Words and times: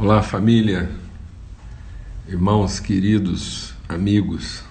Olá, 0.00 0.22
família, 0.22 0.88
irmãos 2.28 2.78
queridos, 2.78 3.74
amigos, 3.88 4.62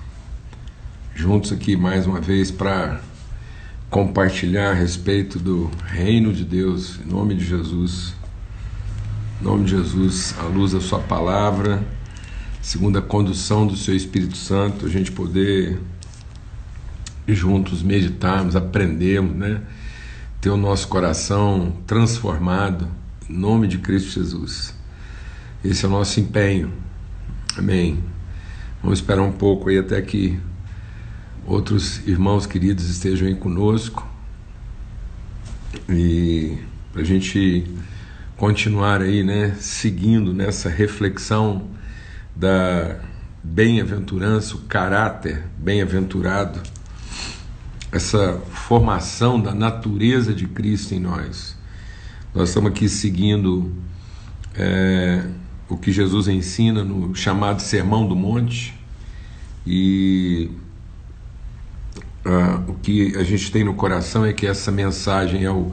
juntos 1.14 1.52
aqui 1.52 1.76
mais 1.76 2.08
uma 2.08 2.22
vez 2.22 2.50
para 2.50 3.02
compartilhar 3.90 4.70
a 4.70 4.74
respeito 4.74 5.38
do 5.38 5.70
reino 5.86 6.32
de 6.32 6.46
Deus, 6.46 7.02
em 7.06 7.10
nome 7.12 7.36
de 7.36 7.44
Jesus. 7.44 8.14
Em 9.42 9.44
nome 9.44 9.66
de 9.66 9.72
Jesus, 9.72 10.34
à 10.40 10.44
luz 10.44 10.72
da 10.72 10.80
Sua 10.80 11.00
palavra, 11.00 11.86
segundo 12.62 12.98
a 12.98 13.02
condução 13.02 13.68
do 13.68 13.76
Seu 13.76 13.94
Espírito 13.94 14.38
Santo, 14.38 14.86
a 14.86 14.90
gente 14.90 15.12
poder 15.12 15.78
juntos 17.28 17.84
meditarmos, 17.84 18.56
aprendermos, 18.56 19.36
né? 19.36 19.62
Ter 20.40 20.52
o 20.52 20.58
nosso 20.58 20.88
coração 20.88 21.76
transformado, 21.86 22.88
em 23.30 23.38
nome 23.38 23.68
de 23.68 23.78
Cristo 23.80 24.12
Jesus. 24.12 24.77
Esse 25.64 25.86
é 25.86 25.88
o 25.88 25.92
nosso 25.92 26.20
empenho. 26.20 26.72
Amém. 27.58 28.04
Vamos 28.82 29.00
esperar 29.00 29.24
um 29.24 29.32
pouco 29.32 29.70
aí 29.70 29.80
até 29.80 30.02
que 30.02 30.40
outros 31.46 32.06
irmãos 32.08 32.46
queridos 32.46 32.90
estejam 32.90 33.28
aí 33.28 33.36
conosco 33.36 34.08
e 35.90 36.58
para 36.92 37.02
a 37.02 37.06
gente 37.06 37.66
continuar 38.36 39.02
aí, 39.02 39.24
né, 39.24 39.56
seguindo 39.60 40.34
nessa 40.34 40.70
reflexão 40.70 41.70
da 42.36 43.00
bem-aventurança, 43.44 44.56
o 44.56 44.60
caráter 44.62 45.44
bem-aventurado, 45.58 46.62
essa 47.92 48.40
formação 48.52 49.42
da 49.42 49.54
natureza 49.56 50.34
de 50.34 50.46
Cristo 50.48 50.94
em 50.94 51.00
nós. 51.00 51.58
Nós 52.34 52.50
estamos 52.50 52.70
aqui 52.72 52.88
seguindo 52.88 53.74
é, 54.54 55.26
o 55.70 55.78
que 55.78 55.92
Jesus 55.92 56.28
ensina 56.28 56.84
no 56.84 57.14
chamado 57.14 57.62
Sermão 57.62 58.08
do 58.08 58.16
Monte 58.16 58.74
e 59.66 60.50
uh, 62.26 62.72
o 62.72 62.76
que 62.76 63.16
a 63.18 63.24
gente 63.24 63.52
tem 63.52 63.64
no 63.64 63.74
coração 63.74 64.26
é 64.26 64.32
que 64.32 64.48
essa 64.48 64.72
mensagem 64.72 65.44
é 65.44 65.52
o, 65.52 65.72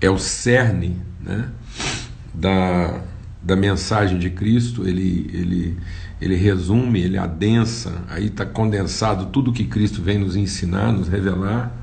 é 0.00 0.10
o 0.10 0.18
cerne 0.18 0.96
né, 1.20 1.48
da, 2.34 3.00
da 3.42 3.56
mensagem 3.56 4.18
de 4.18 4.30
Cristo, 4.30 4.86
ele, 4.86 5.30
ele, 5.32 5.76
ele 6.20 6.36
resume, 6.36 7.00
ele 7.00 7.16
adensa, 7.16 8.04
aí 8.08 8.26
está 8.26 8.44
condensado 8.44 9.26
tudo 9.26 9.52
que 9.52 9.64
Cristo 9.64 10.02
vem 10.02 10.18
nos 10.18 10.36
ensinar, 10.36 10.92
nos 10.92 11.08
revelar. 11.08 11.76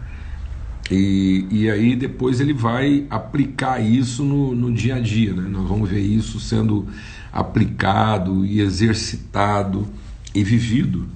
E, 0.89 1.45
e 1.52 1.70
aí 1.70 1.95
depois 1.95 2.39
ele 2.39 2.54
vai 2.54 3.06
aplicar 3.10 3.80
isso 3.80 4.23
no, 4.23 4.56
no 4.56 4.72
dia 4.72 4.95
a 4.95 5.00
dia, 5.02 5.34
né? 5.34 5.45
nós 5.50 5.67
vamos 5.67 5.89
ver 5.89 6.00
isso 6.00 6.39
sendo 6.39 6.88
aplicado 7.38 8.44
e 8.44 8.62
exercitado 8.62 9.88
e 10.34 10.44
vivido 10.44 11.08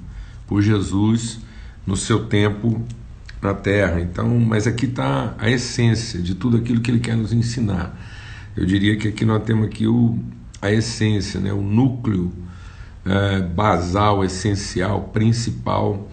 por 0.46 0.62
Jesus 0.62 1.40
no 1.86 1.98
seu 1.98 2.28
tempo 2.28 2.80
na 3.42 3.56
terra. 3.56 4.00
Então, 4.00 4.40
mas 4.40 4.68
aqui 4.68 4.86
está 4.86 5.34
a 5.40 5.50
essência 5.50 6.22
de 6.22 6.36
tudo 6.36 6.58
aquilo 6.58 6.80
que 6.80 6.92
ele 6.92 7.00
quer 7.00 7.18
nos 7.18 7.34
ensinar. 7.34 8.00
Eu 8.56 8.68
diria 8.68 8.96
que 8.98 9.08
aqui 9.08 9.26
nós 9.26 9.44
temos 9.44 9.66
aqui 9.66 9.88
o, 9.88 10.20
a 10.62 10.72
essência, 10.72 11.40
né, 11.40 11.52
o 11.52 11.62
núcleo 11.64 12.32
é, 13.04 13.42
basal, 13.42 14.24
essencial, 14.24 15.10
principal 15.12 16.08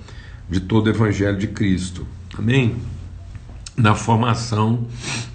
de 0.48 0.61
todo 0.61 0.87
o 0.87 0.91
Evangelho 0.91 1.37
de 1.37 1.48
Cristo. 1.48 2.06
Amém? 2.39 2.77
Na 3.77 3.95
formação 3.95 4.87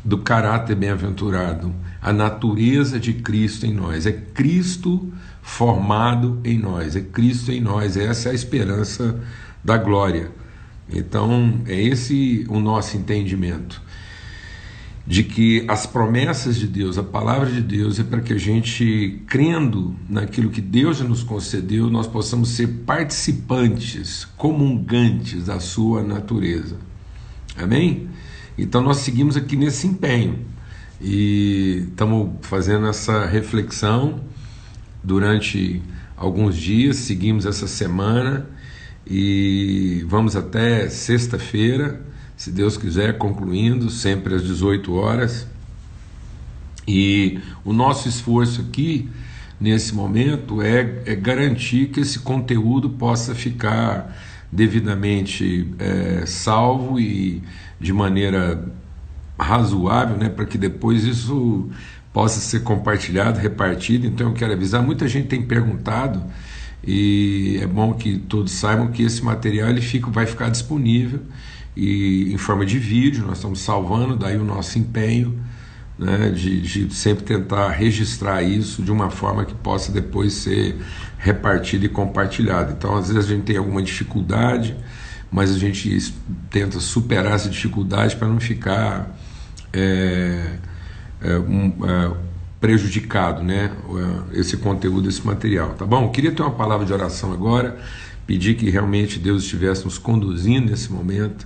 do 0.03 0.17
caráter 0.17 0.75
bem-aventurado 0.75 1.82
a 2.03 2.11
natureza 2.11 2.99
de 2.99 3.13
Cristo 3.13 3.65
em 3.65 3.73
nós. 3.73 4.05
É 4.05 4.11
Cristo 4.11 5.11
formado 5.41 6.39
em 6.43 6.59
nós, 6.59 6.97
é 6.97 7.01
Cristo 7.01 7.51
em 7.51 7.61
nós, 7.61 7.95
essa 7.95 8.27
é 8.27 8.31
a 8.33 8.35
esperança 8.35 9.21
da 9.63 9.77
glória. 9.77 10.29
Então, 10.91 11.61
é 11.65 11.81
esse 11.81 12.45
o 12.49 12.59
nosso 12.59 12.97
entendimento 12.97 13.81
de 15.07 15.23
que 15.23 15.65
as 15.67 15.85
promessas 15.85 16.57
de 16.57 16.67
Deus, 16.67 16.97
a 16.97 17.03
palavra 17.03 17.49
de 17.49 17.61
Deus 17.61 17.99
é 17.99 18.03
para 18.03 18.21
que 18.21 18.33
a 18.33 18.37
gente, 18.37 19.21
crendo 19.27 19.95
naquilo 20.09 20.49
que 20.49 20.61
Deus 20.61 20.99
nos 21.01 21.23
concedeu, 21.23 21.89
nós 21.89 22.07
possamos 22.07 22.49
ser 22.49 22.67
participantes, 22.85 24.25
comungantes 24.37 25.45
da 25.45 25.59
sua 25.59 26.03
natureza. 26.03 26.77
Amém? 27.57 28.07
Então 28.57 28.81
nós 28.81 28.97
seguimos 28.97 29.35
aqui 29.35 29.55
nesse 29.55 29.87
empenho 29.87 30.52
e 31.01 31.85
estamos 31.89 32.31
fazendo 32.41 32.87
essa 32.87 33.25
reflexão 33.25 34.21
durante 35.03 35.81
alguns 36.15 36.55
dias, 36.55 36.97
seguimos 36.97 37.45
essa 37.45 37.67
semana 37.67 38.47
e 39.05 40.05
vamos 40.07 40.35
até 40.35 40.87
sexta-feira, 40.89 42.01
se 42.37 42.51
Deus 42.51 42.77
quiser, 42.77 43.17
concluindo, 43.17 43.89
sempre 43.89 44.35
às 44.35 44.43
18 44.43 44.93
horas. 44.93 45.47
E 46.87 47.39
o 47.63 47.73
nosso 47.73 48.07
esforço 48.07 48.61
aqui, 48.61 49.09
nesse 49.59 49.93
momento, 49.93 50.61
é, 50.61 51.03
é 51.05 51.15
garantir 51.15 51.87
que 51.87 51.99
esse 51.99 52.19
conteúdo 52.19 52.89
possa 52.89 53.35
ficar 53.35 54.17
devidamente 54.51 55.67
é, 55.79 56.25
salvo 56.25 56.99
e 56.99 57.41
de 57.79 57.91
maneira 57.91 58.71
razoável, 59.43 60.17
né, 60.17 60.29
para 60.29 60.45
que 60.45 60.57
depois 60.57 61.03
isso 61.03 61.69
possa 62.13 62.39
ser 62.39 62.61
compartilhado, 62.61 63.39
repartido. 63.39 64.05
Então 64.07 64.27
eu 64.27 64.33
quero 64.33 64.53
avisar, 64.53 64.81
muita 64.81 65.07
gente 65.07 65.27
tem 65.27 65.41
perguntado 65.41 66.23
e 66.85 67.59
é 67.61 67.67
bom 67.67 67.93
que 67.93 68.17
todos 68.17 68.51
saibam 68.51 68.91
que 68.91 69.03
esse 69.03 69.23
material 69.23 69.69
ele 69.69 69.81
fica, 69.81 70.09
vai 70.11 70.25
ficar 70.25 70.49
disponível 70.49 71.21
e 71.75 72.31
em 72.31 72.37
forma 72.37 72.65
de 72.65 72.77
vídeo. 72.77 73.25
Nós 73.25 73.37
estamos 73.37 73.59
salvando, 73.59 74.15
daí 74.15 74.37
o 74.37 74.43
nosso 74.43 74.77
empenho 74.77 75.39
né, 75.97 76.29
de, 76.29 76.61
de 76.61 76.93
sempre 76.93 77.23
tentar 77.23 77.69
registrar 77.69 78.43
isso 78.43 78.81
de 78.83 78.91
uma 78.91 79.09
forma 79.09 79.45
que 79.45 79.53
possa 79.55 79.91
depois 79.91 80.33
ser 80.33 80.75
repartido 81.17 81.85
e 81.85 81.89
compartilhado. 81.89 82.73
Então 82.77 82.95
às 82.95 83.09
vezes 83.09 83.29
a 83.29 83.33
gente 83.33 83.45
tem 83.45 83.57
alguma 83.57 83.81
dificuldade, 83.81 84.75
mas 85.31 85.51
a 85.51 85.57
gente 85.57 86.13
tenta 86.51 86.79
superar 86.79 87.33
essa 87.33 87.49
dificuldade 87.49 88.15
para 88.17 88.27
não 88.27 88.39
ficar 88.39 89.17
é, 89.73 90.57
é, 91.21 91.37
um, 91.39 91.73
é, 91.85 92.11
prejudicado, 92.61 93.43
né? 93.43 93.71
Esse 94.31 94.55
conteúdo, 94.55 95.09
esse 95.09 95.25
material, 95.25 95.73
tá 95.73 95.85
bom? 95.85 96.09
queria 96.11 96.31
ter 96.31 96.41
uma 96.41 96.51
palavra 96.51 96.85
de 96.85 96.93
oração 96.93 97.33
agora, 97.33 97.77
pedir 98.25 98.55
que 98.55 98.69
realmente 98.69 99.19
Deus 99.19 99.43
estivesse 99.43 99.83
nos 99.83 99.97
conduzindo 99.97 100.69
nesse 100.69 100.91
momento 100.91 101.45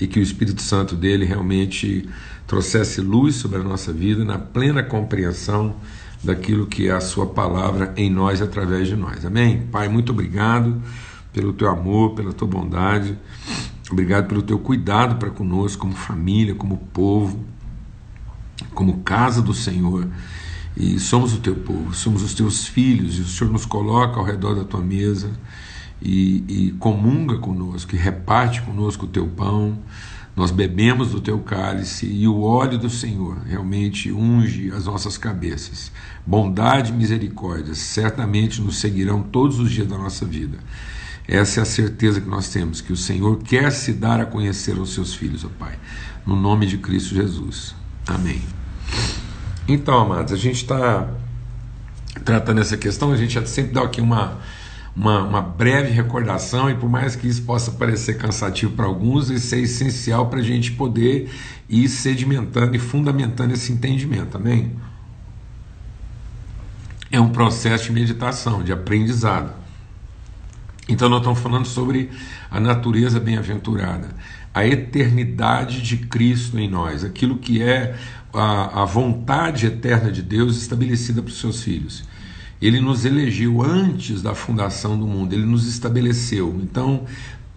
e 0.00 0.06
que 0.06 0.18
o 0.18 0.22
Espírito 0.22 0.62
Santo 0.62 0.96
dele 0.96 1.26
realmente 1.26 2.08
trouxesse 2.46 3.00
luz 3.00 3.34
sobre 3.36 3.60
a 3.60 3.62
nossa 3.62 3.92
vida 3.92 4.24
na 4.24 4.38
plena 4.38 4.82
compreensão 4.82 5.76
daquilo 6.22 6.66
que 6.66 6.88
é 6.88 6.92
a 6.92 7.00
sua 7.00 7.26
palavra 7.26 7.92
em 7.96 8.10
nós 8.10 8.40
e 8.40 8.42
através 8.42 8.88
de 8.88 8.96
nós. 8.96 9.24
Amém? 9.24 9.66
Pai, 9.70 9.88
muito 9.88 10.12
obrigado 10.12 10.80
pelo 11.32 11.52
teu 11.52 11.68
amor, 11.68 12.14
pela 12.14 12.32
tua 12.32 12.48
bondade. 12.48 13.18
Obrigado 13.90 14.26
pelo 14.28 14.40
teu 14.40 14.58
cuidado 14.58 15.16
para 15.16 15.28
conosco 15.28 15.82
como 15.82 15.94
família, 15.94 16.54
como 16.54 16.78
povo 16.78 17.44
como 18.74 18.98
casa 18.98 19.42
do 19.42 19.54
Senhor. 19.54 20.08
E 20.76 20.98
somos 20.98 21.32
o 21.32 21.38
teu 21.38 21.54
povo, 21.54 21.94
somos 21.94 22.22
os 22.22 22.34
teus 22.34 22.66
filhos, 22.66 23.18
e 23.18 23.22
o 23.22 23.26
Senhor 23.26 23.52
nos 23.52 23.64
coloca 23.64 24.18
ao 24.18 24.24
redor 24.24 24.54
da 24.54 24.64
tua 24.64 24.80
mesa 24.80 25.30
e, 26.02 26.44
e 26.48 26.70
comunga 26.72 27.38
conosco, 27.38 27.94
e 27.94 27.98
reparte 27.98 28.60
conosco 28.62 29.06
o 29.06 29.08
teu 29.08 29.26
pão. 29.26 29.78
Nós 30.36 30.50
bebemos 30.50 31.10
do 31.10 31.20
teu 31.20 31.38
cálice 31.38 32.06
e 32.06 32.26
o 32.26 32.42
óleo 32.42 32.76
do 32.76 32.90
Senhor 32.90 33.38
realmente 33.46 34.10
unge 34.10 34.72
as 34.72 34.86
nossas 34.86 35.16
cabeças. 35.16 35.92
Bondade 36.26 36.90
e 36.90 36.94
misericórdia 36.94 37.72
certamente 37.72 38.60
nos 38.60 38.78
seguirão 38.78 39.22
todos 39.22 39.60
os 39.60 39.70
dias 39.70 39.86
da 39.86 39.96
nossa 39.96 40.26
vida. 40.26 40.58
Essa 41.26 41.60
é 41.60 41.62
a 41.62 41.66
certeza 41.66 42.20
que 42.20 42.28
nós 42.28 42.48
temos, 42.48 42.80
que 42.80 42.92
o 42.92 42.96
Senhor 42.96 43.38
quer 43.44 43.70
se 43.70 43.92
dar 43.92 44.20
a 44.20 44.26
conhecer 44.26 44.76
aos 44.76 44.92
seus 44.92 45.14
filhos, 45.14 45.44
ó 45.44 45.48
Pai. 45.56 45.78
No 46.26 46.34
nome 46.34 46.66
de 46.66 46.78
Cristo 46.78 47.14
Jesus. 47.14 47.74
Amém. 48.06 48.42
Então, 49.66 49.98
amados, 49.98 50.32
a 50.32 50.36
gente 50.36 50.56
está 50.56 51.08
tratando 52.22 52.60
essa 52.60 52.76
questão, 52.76 53.12
a 53.12 53.16
gente 53.16 53.48
sempre 53.48 53.72
dá 53.72 53.82
aqui 53.82 54.00
uma, 54.00 54.38
uma, 54.94 55.22
uma, 55.22 55.40
breve 55.40 55.90
recordação, 55.90 56.70
e 56.70 56.74
por 56.74 56.88
mais 56.88 57.16
que 57.16 57.26
isso 57.26 57.42
possa 57.42 57.72
parecer 57.72 58.18
cansativo 58.18 58.72
para 58.72 58.84
alguns, 58.84 59.30
isso 59.30 59.54
é 59.54 59.58
essencial 59.58 60.28
para 60.28 60.40
a 60.40 60.42
gente 60.42 60.72
poder 60.72 61.30
ir 61.68 61.88
sedimentando 61.88 62.76
e 62.76 62.78
fundamentando 62.78 63.52
esse 63.52 63.72
entendimento, 63.72 64.36
amém? 64.36 64.72
É 67.10 67.18
um 67.18 67.30
processo 67.30 67.84
de 67.84 67.92
meditação, 67.92 68.62
de 68.62 68.72
aprendizado. 68.72 69.52
Então, 70.86 71.08
nós 71.08 71.20
estamos 71.20 71.40
falando 71.40 71.66
sobre 71.66 72.10
a 72.50 72.60
natureza 72.60 73.18
bem-aventurada 73.18 74.08
a 74.54 74.64
eternidade 74.64 75.82
de 75.82 75.96
Cristo 75.96 76.58
em 76.58 76.70
nós, 76.70 77.02
aquilo 77.02 77.38
que 77.38 77.60
é 77.60 77.96
a, 78.32 78.82
a 78.82 78.84
vontade 78.84 79.66
eterna 79.66 80.12
de 80.12 80.22
Deus 80.22 80.56
estabelecida 80.56 81.20
para 81.20 81.30
os 81.30 81.40
seus 81.40 81.62
filhos. 81.62 82.04
ele 82.62 82.80
nos 82.80 83.04
elegeu 83.04 83.60
antes 83.60 84.22
da 84.22 84.34
fundação 84.34 84.98
do 84.98 85.06
mundo, 85.06 85.32
ele 85.32 85.44
nos 85.44 85.66
estabeleceu. 85.66 86.58
Então, 86.62 87.04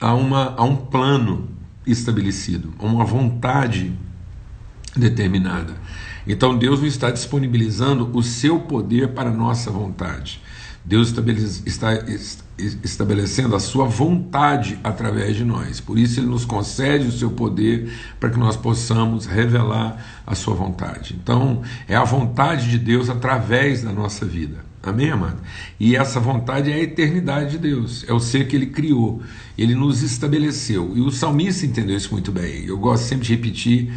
há, 0.02 0.14
uma, 0.14 0.56
há 0.58 0.64
um 0.64 0.76
plano 0.76 1.48
estabelecido, 1.86 2.74
uma 2.80 3.06
vontade 3.06 3.94
determinada. 4.96 5.76
Então, 6.28 6.58
Deus 6.58 6.80
não 6.80 6.88
está 6.88 7.12
disponibilizando 7.12 8.10
o 8.14 8.22
seu 8.22 8.60
poder 8.60 9.10
para 9.10 9.30
a 9.30 9.34
nossa 9.34 9.72
vontade. 9.72 10.42
Deus 10.84 11.14
está 11.66 11.94
estabelecendo 12.58 13.56
a 13.56 13.60
sua 13.60 13.86
vontade 13.86 14.80
através 14.84 15.36
de 15.36 15.44
nós. 15.44 15.80
Por 15.80 15.98
isso, 15.98 16.20
Ele 16.20 16.28
nos 16.28 16.46
concede 16.46 17.08
o 17.08 17.12
seu 17.12 17.30
poder 17.30 17.92
para 18.20 18.30
que 18.30 18.40
nós 18.40 18.56
possamos 18.56 19.26
revelar 19.26 20.24
a 20.26 20.34
sua 20.34 20.56
vontade. 20.56 21.16
Então, 21.22 21.62
é 21.88 21.96
a 21.96 22.04
vontade 22.04 22.70
de 22.70 22.80
Deus 22.80 23.10
através 23.10 23.84
da 23.84 23.92
nossa 23.92 24.26
vida. 24.26 24.66
Amém, 24.82 25.12
amado? 25.12 25.38
E 25.80 25.96
essa 25.96 26.20
vontade 26.20 26.72
é 26.72 26.76
a 26.76 26.80
eternidade 26.80 27.52
de 27.52 27.58
Deus, 27.58 28.06
é 28.08 28.14
o 28.14 28.20
ser 28.20 28.48
que 28.48 28.56
Ele 28.56 28.68
criou, 28.68 29.22
Ele 29.58 29.76
nos 29.76 30.02
estabeleceu. 30.02 30.94
E 30.96 31.02
o 31.02 31.12
salmista 31.12 31.66
entendeu 31.66 31.98
isso 31.98 32.12
muito 32.12 32.32
bem. 32.32 32.66
Eu 32.66 32.78
gosto 32.78 33.04
sempre 33.04 33.26
de 33.26 33.34
repetir 33.34 33.92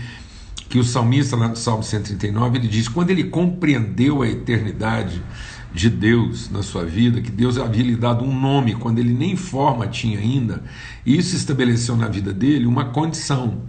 que 0.71 0.79
o 0.79 0.85
salmista, 0.85 1.37
lá 1.37 1.49
no 1.49 1.57
Salmo 1.57 1.83
139, 1.83 2.59
ele 2.59 2.69
diz: 2.69 2.89
quando 2.89 3.11
ele 3.11 3.25
compreendeu 3.25 4.23
a 4.23 4.29
eternidade 4.29 5.21
de 5.73 5.89
Deus 5.89 6.51
na 6.51 6.63
sua 6.63 6.85
vida, 6.85 7.21
que 7.21 7.31
Deus 7.31 7.59
havia 7.59 7.85
lhe 7.85 7.97
dado 7.97 8.25
um 8.25 8.39
nome 8.39 8.75
quando 8.75 8.99
ele 8.99 9.13
nem 9.13 9.37
forma 9.37 9.87
tinha 9.87 10.19
ainda, 10.19 10.63
isso 11.07 11.37
estabeleceu 11.37 11.97
na 11.97 12.09
vida 12.09 12.33
dele 12.33 12.67
uma 12.67 12.87
condição, 12.87 13.63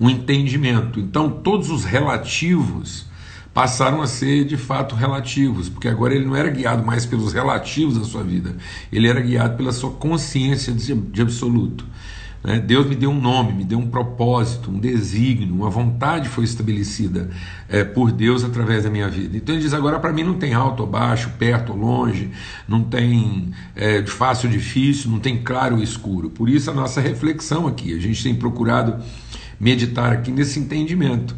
um 0.00 0.08
entendimento. 0.08 0.98
Então, 0.98 1.30
todos 1.30 1.70
os 1.70 1.84
relativos 1.84 3.06
passaram 3.52 4.00
a 4.00 4.06
ser 4.06 4.44
de 4.44 4.56
fato 4.56 4.94
relativos, 4.94 5.68
porque 5.68 5.88
agora 5.88 6.14
ele 6.14 6.24
não 6.24 6.34
era 6.34 6.48
guiado 6.48 6.84
mais 6.84 7.04
pelos 7.04 7.32
relativos 7.32 7.98
da 7.98 8.04
sua 8.04 8.22
vida, 8.22 8.56
ele 8.90 9.08
era 9.08 9.20
guiado 9.20 9.56
pela 9.56 9.72
sua 9.72 9.90
consciência 9.90 10.72
de, 10.72 11.20
absoluto. 11.20 11.84
Né? 12.42 12.58
Deus 12.58 12.86
me 12.86 12.96
deu 12.96 13.10
um 13.10 13.20
nome, 13.20 13.52
me 13.52 13.64
deu 13.64 13.78
um 13.78 13.88
propósito, 13.88 14.70
um 14.70 14.78
desígnio, 14.78 15.54
uma 15.54 15.70
vontade 15.70 16.28
foi 16.28 16.44
estabelecida 16.44 17.30
é, 17.68 17.84
por 17.84 18.10
Deus 18.10 18.44
através 18.44 18.84
da 18.84 18.90
minha 18.90 19.08
vida. 19.08 19.36
Então 19.36 19.54
ele 19.54 19.62
diz: 19.62 19.72
agora 19.72 19.98
para 20.00 20.12
mim 20.12 20.24
não 20.24 20.34
tem 20.34 20.54
alto 20.54 20.80
ou 20.80 20.88
baixo, 20.88 21.30
perto 21.38 21.72
ou 21.72 21.78
longe, 21.78 22.30
não 22.66 22.82
tem 22.82 23.50
é, 23.76 24.04
fácil 24.04 24.48
ou 24.48 24.56
difícil, 24.56 25.10
não 25.10 25.20
tem 25.20 25.42
claro 25.42 25.76
ou 25.76 25.82
escuro. 25.82 26.30
Por 26.30 26.48
isso 26.48 26.70
a 26.70 26.74
nossa 26.74 27.00
reflexão 27.00 27.66
aqui, 27.66 27.94
a 27.94 28.00
gente 28.00 28.22
tem 28.22 28.34
procurado 28.34 29.02
meditar 29.60 30.12
aqui 30.12 30.32
nesse 30.32 30.58
entendimento 30.58 31.36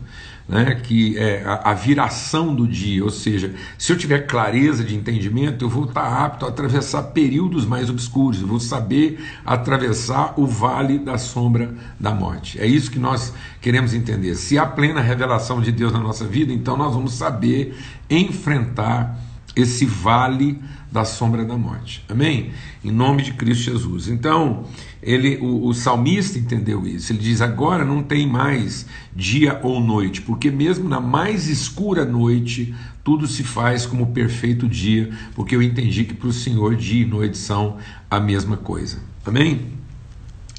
né, 0.49 0.75
que 0.75 1.17
é 1.17 1.43
a, 1.45 1.71
a, 1.71 1.75
viração 1.75 2.55
do 2.55 2.69
dia, 2.69 3.03
ou 3.03 3.11
seja, 3.11 3.55
se 3.79 3.93
eu 3.93 3.97
tiver 3.97 4.27
clareza 4.27 4.85
de 4.85 4.95
entendimento, 4.95 5.65
eu 5.65 5.69
vou 5.69 5.85
estar 5.85 6.25
apto 6.25 6.45
a 6.45 6.49
atravessar 6.49 7.03
períodos 7.05 7.65
mais 7.65 7.89
obscuros, 7.89 8.43
eu 8.43 8.47
vou 8.47 8.61
saber 8.61 9.25
atravessar 9.45 10.35
o 10.37 10.47
vale 10.47 10.99
da 10.99 11.17
sombra 11.17 11.75
da 11.99 12.15
morte. 12.15 12.61
É 12.61 12.67
isso 12.67 12.91
que 12.91 12.99
nós 12.99 13.33
queremos 13.61 13.95
entender. 13.95 14.35
Se 14.35 14.59
há 14.59 14.67
plena 14.67 15.01
revelação 15.01 15.61
de 15.61 15.73
Deus 15.73 15.93
na 15.93 15.99
nossa 15.99 16.27
vida, 16.27 16.53
então 16.53 16.77
nós 16.77 16.95
vamos 16.95 17.15
saber 17.15 17.75
enfrentar 18.11 19.19
esse 19.57 19.85
vale 19.87 20.59
da 20.91 21.05
sombra 21.05 21.45
da 21.45 21.57
morte. 21.57 22.05
Amém? 22.09 22.53
Em 22.85 22.91
nome 22.91 23.23
de 23.23 23.33
Cristo 23.33 23.65
Jesus. 23.65 24.09
Então, 24.09 24.65
ele, 25.03 25.37
o, 25.39 25.67
o, 25.67 25.75
salmista 25.75 26.39
entendeu 26.39 26.87
isso. 26.87 27.13
Ele 27.13 27.19
diz: 27.19 27.41
agora 27.41 27.85
não 27.85 28.03
tem 28.03 28.27
mais 28.27 28.87
dia 29.15 29.59
ou 29.63 29.81
noite, 29.81 30.23
porque 30.23 30.51
mesmo 30.51 30.89
na 30.89 31.01
mais 31.01 31.49
escura 31.49 32.05
noite, 32.05 32.75
tudo 33.03 33.27
se 33.27 33.43
faz 33.43 33.85
como 33.85 34.13
perfeito 34.13 34.69
dia, 34.69 35.11
porque 35.35 35.57
eu 35.57 35.63
entendi 35.63 36.05
que 36.05 36.15
para 36.15 36.29
o 36.29 36.33
Senhor 36.33 36.77
dia 36.77 37.03
e 37.03 37.07
noite 37.07 37.37
são 37.37 37.77
a 38.11 38.21
mesma 38.21 38.57
coisa. 38.57 38.99
Amém? 39.27 39.73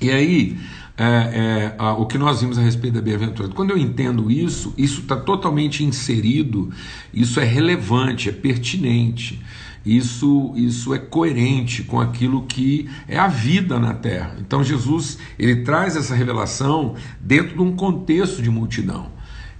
E 0.02 0.12
aí, 0.12 0.58
é, 0.98 1.76
é, 1.78 1.82
o 1.98 2.06
que 2.06 2.18
nós 2.18 2.42
vimos 2.42 2.58
a 2.58 2.62
respeito 2.62 2.96
da 2.96 3.02
bem-aventurança. 3.02 3.54
Quando 3.54 3.72
eu 3.72 3.78
entendo 3.78 4.32
isso, 4.32 4.74
isso 4.78 5.02
está 5.02 5.16
totalmente 5.16 5.84
inserido, 5.84 6.72
isso 7.14 7.40
é 7.40 7.44
relevante, 7.44 8.30
é 8.30 8.32
pertinente. 8.32 9.42
Isso, 9.86 10.52
isso 10.56 10.96
é 10.96 10.98
coerente 10.98 11.84
com 11.84 12.00
aquilo 12.00 12.44
que 12.48 12.90
é 13.08 13.20
a 13.20 13.28
vida 13.28 13.80
na 13.80 13.94
terra. 13.94 14.36
Então 14.40 14.64
Jesus 14.64 15.20
ele 15.38 15.58
traz 15.58 15.96
essa 15.96 16.16
revelação 16.16 16.96
dentro 17.22 17.56
de 17.56 17.62
um 17.62 17.76
contexto 17.76 18.42
de 18.42 18.50
multidão. 18.50 19.12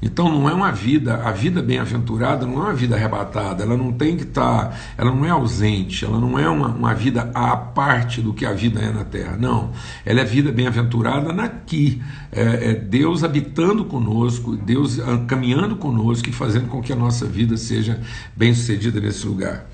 Então 0.02 0.30
não 0.30 0.50
é 0.50 0.54
uma 0.54 0.72
vida, 0.72 1.16
a 1.24 1.32
vida 1.32 1.62
bem-aventurada 1.62 2.46
não 2.46 2.58
é 2.58 2.64
uma 2.66 2.74
vida 2.74 2.96
arrebatada, 2.96 3.64
ela 3.64 3.78
não 3.78 3.92
tem 3.92 4.18
que 4.18 4.24
estar, 4.24 4.70
tá, 4.70 4.78
ela 4.98 5.12
não 5.12 5.26
é 5.26 5.30
ausente, 5.30 6.06
ela 6.06 6.20
não 6.20 6.38
é 6.38 6.48
uma, 6.48 6.68
uma 6.68 6.94
vida 6.94 7.32
à 7.34 7.56
parte 7.56 8.22
do 8.22 8.34
que 8.34 8.46
a 8.46 8.54
vida 8.54 8.80
é 8.80 8.92
na 8.92 9.04
terra, 9.04 9.38
não. 9.38 9.72
Ela 10.06 10.22
é 10.22 10.26
vida 10.26 10.52
bem-aventurada 10.52 11.34
naqui, 11.34 12.02
é, 12.32 12.72
é 12.72 12.74
Deus 12.74 13.24
habitando 13.24 13.86
conosco, 13.86 14.56
Deus 14.56 15.00
caminhando 15.28 15.76
conosco 15.76 16.30
e 16.30 16.34
fazendo 16.34 16.68
com 16.68 16.82
que 16.82 16.94
a 16.94 16.96
nossa 16.96 17.26
vida 17.26 17.58
seja 17.58 18.02
bem-sucedida 18.36 19.00
nesse 19.00 19.26
lugar. 19.26 19.66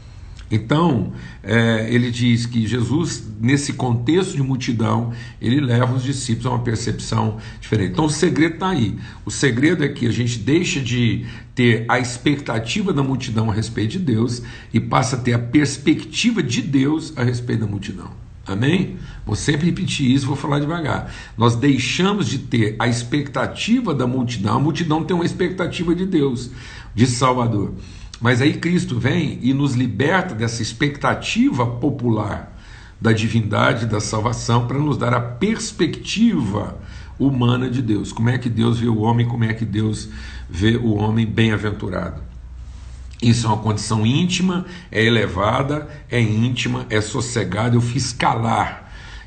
Então, 0.52 1.14
é, 1.42 1.88
ele 1.90 2.12
diz 2.12 2.46
que 2.46 2.68
Jesus, 2.68 3.24
nesse 3.40 3.74
contexto 3.74 4.36
de 4.36 4.44
multidão, 4.44 5.14
ele 5.42 5.62
leva 5.62 5.94
os 5.94 6.04
discípulos 6.04 6.48
a 6.48 6.50
uma 6.50 6.60
percepção 6.60 7.38
diferente. 7.62 7.94
Então, 7.94 8.06
o 8.06 8.10
segredo 8.10 8.56
está 8.56 8.70
aí. 8.70 8.98
O 9.26 9.32
segredo 9.32 9.84
é 9.84 9.88
que 9.88 10.06
a 10.06 10.12
gente 10.12 10.38
deixa 10.38 10.82
de 10.82 11.26
ter 11.56 11.86
a 11.88 12.00
expectativa 12.00 12.92
da 12.92 13.02
multidão 13.02 13.50
a 13.50 13.54
respeito 13.54 13.92
de 13.92 14.00
Deus 14.00 14.42
e 14.74 14.80
passa 14.80 15.16
a 15.16 15.20
ter 15.20 15.34
a 15.34 15.40
perspectiva 15.40 16.44
de 16.44 16.62
Deus 16.62 17.14
a 17.16 17.24
respeito 17.24 17.62
da 17.62 17.68
multidão. 17.68 18.12
Amém? 18.46 18.98
Vou 19.26 19.36
sempre 19.36 19.68
repetir 19.68 20.12
isso, 20.12 20.26
vou 20.26 20.36
falar 20.36 20.60
devagar. 20.60 21.14
Nós 21.38 21.56
deixamos 21.56 22.28
de 22.28 22.40
ter 22.40 22.76
a 22.80 22.88
expectativa 22.88 23.94
da 23.94 24.06
multidão, 24.08 24.58
a 24.58 24.60
multidão 24.60 25.04
tem 25.04 25.16
uma 25.16 25.26
expectativa 25.26 25.96
de 25.96 26.06
Deus, 26.06 26.50
de 26.94 27.06
Salvador. 27.06 27.74
Mas 28.22 28.40
aí 28.40 28.54
Cristo 28.54 29.00
vem 29.00 29.40
e 29.42 29.52
nos 29.52 29.74
liberta 29.74 30.36
dessa 30.36 30.62
expectativa 30.62 31.66
popular 31.66 32.56
da 33.02 33.12
divindade, 33.12 33.88
da 33.88 34.00
salvação, 34.00 34.68
para 34.68 34.78
nos 34.78 34.96
dar 34.96 35.12
a 35.12 35.20
perspectiva 35.20 36.78
humana 37.18 37.68
de 37.68 37.82
Deus. 37.82 38.14
Como 38.14 38.30
é 38.30 38.38
que 38.38 38.48
Deus 38.48 38.80
vê 38.80 38.88
o 38.88 39.00
homem, 39.00 39.28
como 39.28 39.44
é 39.44 39.54
que 39.56 39.66
Deus 39.66 40.08
vê 40.48 40.78
o 40.78 40.94
homem 40.94 41.26
bem-aventurado. 41.26 42.22
Isso 43.22 43.46
é 43.46 43.50
uma 43.50 43.58
condição 43.58 44.06
íntima, 44.06 44.66
é 44.92 45.04
elevada, 45.04 45.88
é 46.10 46.20
íntima, 46.20 46.86
é 46.90 47.00
sossegada. 47.02 47.76
Eu 47.76 47.82
fiz 47.82 48.12
calar, 48.12 48.81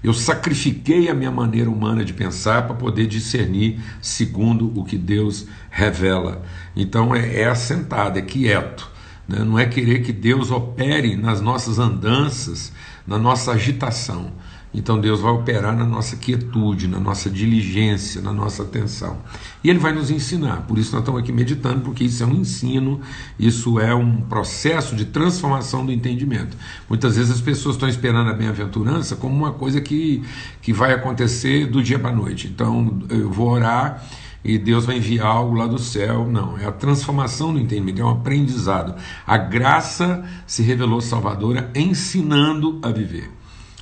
eu 0.04 0.12
sacrifiquei 0.12 1.08
a 1.08 1.14
minha 1.14 1.30
maneira 1.30 1.70
humana 1.70 2.04
de 2.04 2.12
pensar 2.12 2.66
para 2.66 2.76
poder 2.76 3.06
discernir 3.06 3.80
segundo 4.02 4.70
o 4.78 4.84
que 4.84 4.98
Deus 4.98 5.46
revela. 5.70 6.42
Então 6.76 7.14
é, 7.14 7.40
é 7.40 7.48
assentado, 7.48 8.18
é 8.18 8.22
quieto. 8.22 8.90
Né? 9.26 9.38
Não 9.38 9.58
é 9.58 9.64
querer 9.64 10.02
que 10.02 10.12
Deus 10.12 10.50
opere 10.50 11.16
nas 11.16 11.40
nossas 11.40 11.78
andanças, 11.78 12.70
na 13.06 13.16
nossa 13.16 13.52
agitação. 13.52 14.30
Então 14.74 15.00
Deus 15.00 15.20
vai 15.20 15.30
operar 15.30 15.76
na 15.76 15.84
nossa 15.84 16.16
quietude, 16.16 16.88
na 16.88 16.98
nossa 16.98 17.30
diligência, 17.30 18.20
na 18.20 18.32
nossa 18.32 18.64
atenção. 18.64 19.18
E 19.62 19.70
Ele 19.70 19.78
vai 19.78 19.92
nos 19.92 20.10
ensinar. 20.10 20.62
Por 20.62 20.78
isso 20.78 20.90
nós 20.92 21.02
estamos 21.02 21.20
aqui 21.20 21.32
meditando, 21.32 21.80
porque 21.80 22.02
isso 22.02 22.22
é 22.22 22.26
um 22.26 22.34
ensino, 22.34 23.00
isso 23.38 23.78
é 23.78 23.94
um 23.94 24.22
processo 24.22 24.96
de 24.96 25.04
transformação 25.04 25.86
do 25.86 25.92
entendimento. 25.92 26.56
Muitas 26.88 27.16
vezes 27.16 27.30
as 27.30 27.40
pessoas 27.40 27.76
estão 27.76 27.88
esperando 27.88 28.30
a 28.30 28.34
bem-aventurança 28.34 29.14
como 29.14 29.34
uma 29.34 29.52
coisa 29.52 29.80
que, 29.80 30.24
que 30.60 30.72
vai 30.72 30.92
acontecer 30.92 31.66
do 31.66 31.80
dia 31.80 31.98
para 31.98 32.10
a 32.10 32.14
noite. 32.14 32.48
Então 32.48 32.98
eu 33.08 33.30
vou 33.30 33.50
orar 33.50 34.04
e 34.44 34.58
Deus 34.58 34.84
vai 34.84 34.98
enviar 34.98 35.28
algo 35.28 35.54
lá 35.54 35.66
do 35.66 35.78
céu. 35.78 36.28
Não, 36.28 36.58
é 36.58 36.66
a 36.66 36.72
transformação 36.72 37.52
do 37.52 37.60
entendimento, 37.60 38.02
é 38.02 38.04
um 38.04 38.10
aprendizado. 38.10 38.94
A 39.26 39.38
graça 39.38 40.24
se 40.46 40.62
revelou 40.62 41.00
salvadora 41.00 41.70
ensinando 41.74 42.80
a 42.82 42.90
viver. 42.90 43.30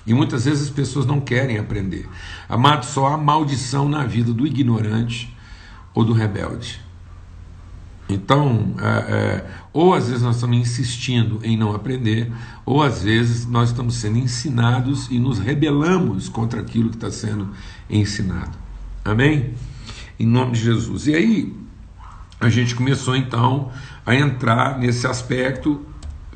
E 0.06 0.12
muitas 0.12 0.44
vezes 0.44 0.64
as 0.64 0.71
pessoas 0.71 1.06
não 1.06 1.21
querem 1.21 1.59
aprender. 1.59 2.09
Amado, 2.49 2.85
só 2.85 3.09
há 3.09 3.16
maldição 3.16 3.88
na 3.88 4.04
vida 4.04 4.32
do 4.32 4.47
ignorante 4.47 5.35
ou 5.94 6.04
do 6.04 6.12
rebelde. 6.12 6.80
Então, 8.09 8.75
é, 8.78 8.85
é, 8.85 9.50
ou 9.73 9.94
às 9.94 10.09
vezes 10.09 10.23
nós 10.23 10.35
estamos 10.37 10.59
insistindo 10.59 11.40
em 11.42 11.56
não 11.56 11.75
aprender, 11.75 12.30
ou 12.66 12.82
às 12.82 13.02
vezes 13.02 13.47
nós 13.47 13.71
estamos 13.71 13.94
sendo 13.94 14.18
ensinados 14.18 15.09
e 15.11 15.18
nos 15.18 15.38
rebelamos 15.38 16.28
contra 16.28 16.61
aquilo 16.61 16.90
que 16.90 16.97
está 16.97 17.11
sendo 17.11 17.50
ensinado. 17.88 18.59
Amém? 19.04 19.54
em 20.23 20.26
nome 20.26 20.52
de 20.52 20.61
Jesus. 20.61 21.09
E 21.09 21.14
aí 21.14 21.52
a 22.38 22.49
gente 22.49 22.76
começou 22.76 23.16
então 23.16 23.71
a 24.06 24.14
entrar 24.14 24.78
nesse 24.78 25.06
aspecto, 25.06 25.85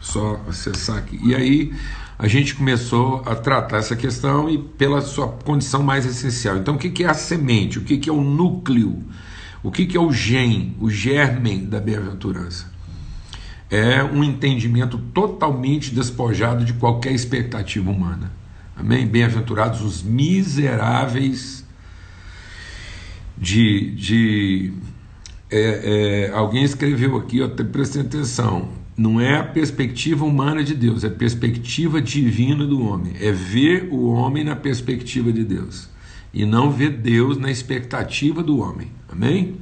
só 0.00 0.40
acessar 0.49 0.99
aqui. 0.99 1.18
E 1.23 1.35
aí 1.35 1.73
a 2.18 2.26
gente 2.26 2.54
começou 2.54 3.23
a 3.26 3.35
tratar 3.35 3.78
essa 3.78 3.94
questão 3.94 4.49
e 4.49 4.58
pela 4.58 5.00
sua 5.00 5.28
condição 5.28 5.82
mais 5.82 6.06
essencial. 6.06 6.56
Então, 6.56 6.76
o 6.76 6.78
que 6.78 7.04
é 7.04 7.08
a 7.08 7.14
semente? 7.14 7.78
O 7.78 7.82
que 7.82 8.08
é 8.08 8.12
o 8.12 8.20
núcleo? 8.20 9.02
O 9.62 9.70
que 9.70 9.96
é 9.96 10.00
o 10.00 10.12
gen, 10.12 10.76
o 10.80 10.88
germen 10.88 11.64
da 11.64 11.80
bem-aventurança? 11.80 12.76
é 13.70 14.02
um 14.02 14.23
entendimento 14.23 14.99
totalmente 15.12 15.92
despojado 15.94 16.64
de 16.64 16.73
qualquer 16.75 17.12
expectativa 17.12 17.90
humana. 17.90 18.30
Amém? 18.76 19.06
Bem-aventurados 19.06 19.80
os 19.82 20.02
miseráveis 20.02 21.64
de. 23.37 23.90
de 23.92 24.73
é, 25.50 26.28
é, 26.28 26.30
alguém 26.32 26.64
escreveu 26.64 27.16
aqui, 27.16 27.46
prestem 27.73 28.02
atenção. 28.02 28.68
Não 28.97 29.21
é 29.21 29.37
a 29.37 29.45
perspectiva 29.45 30.25
humana 30.25 30.65
de 30.65 30.75
Deus, 30.75 31.05
é 31.05 31.09
a 31.09 31.11
perspectiva 31.11 32.00
divina 32.00 32.67
do 32.67 32.83
homem. 32.83 33.12
É 33.21 33.31
ver 33.31 33.88
o 33.91 34.07
homem 34.07 34.43
na 34.43 34.57
perspectiva 34.57 35.33
de 35.33 35.45
Deus. 35.45 35.88
E 36.33 36.45
não 36.45 36.71
ver 36.71 36.91
Deus 36.91 37.37
na 37.37 37.50
expectativa 37.50 38.43
do 38.43 38.59
homem. 38.59 38.88
Amém? 39.09 39.57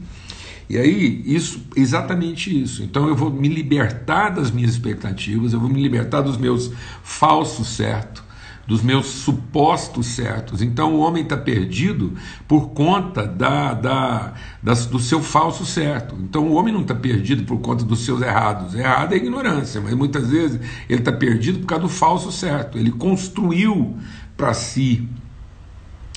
E 0.68 0.78
aí, 0.78 1.22
isso, 1.26 1.62
exatamente 1.76 2.62
isso. 2.62 2.82
Então 2.82 3.06
eu 3.06 3.14
vou 3.14 3.30
me 3.30 3.48
libertar 3.48 4.30
das 4.30 4.50
minhas 4.50 4.72
expectativas, 4.72 5.52
eu 5.52 5.60
vou 5.60 5.68
me 5.68 5.80
libertar 5.80 6.22
dos 6.22 6.36
meus 6.36 6.72
falsos 7.02 7.68
certos, 7.68 8.23
dos 8.66 8.82
meus 8.82 9.06
supostos 9.06 10.06
certos. 10.06 10.62
Então 10.62 10.94
o 10.94 11.00
homem 11.00 11.22
está 11.22 11.36
perdido 11.36 12.14
por 12.48 12.70
conta 12.70 13.26
da, 13.26 13.74
da, 13.74 14.32
das, 14.62 14.86
do 14.86 14.98
seu 14.98 15.22
falso 15.22 15.66
certo. 15.66 16.16
Então 16.20 16.48
o 16.48 16.54
homem 16.54 16.72
não 16.72 16.82
está 16.82 16.94
perdido 16.94 17.44
por 17.44 17.60
conta 17.60 17.84
dos 17.84 18.04
seus 18.04 18.22
errados. 18.22 18.74
Errado 18.74 19.12
é 19.12 19.16
ignorância, 19.16 19.80
mas 19.80 19.94
muitas 19.94 20.30
vezes 20.30 20.60
ele 20.88 21.00
está 21.00 21.12
perdido 21.12 21.60
por 21.60 21.66
causa 21.66 21.82
do 21.82 21.88
falso 21.88 22.32
certo. 22.32 22.78
Ele 22.78 22.90
construiu 22.90 23.96
para 24.36 24.54
si 24.54 25.08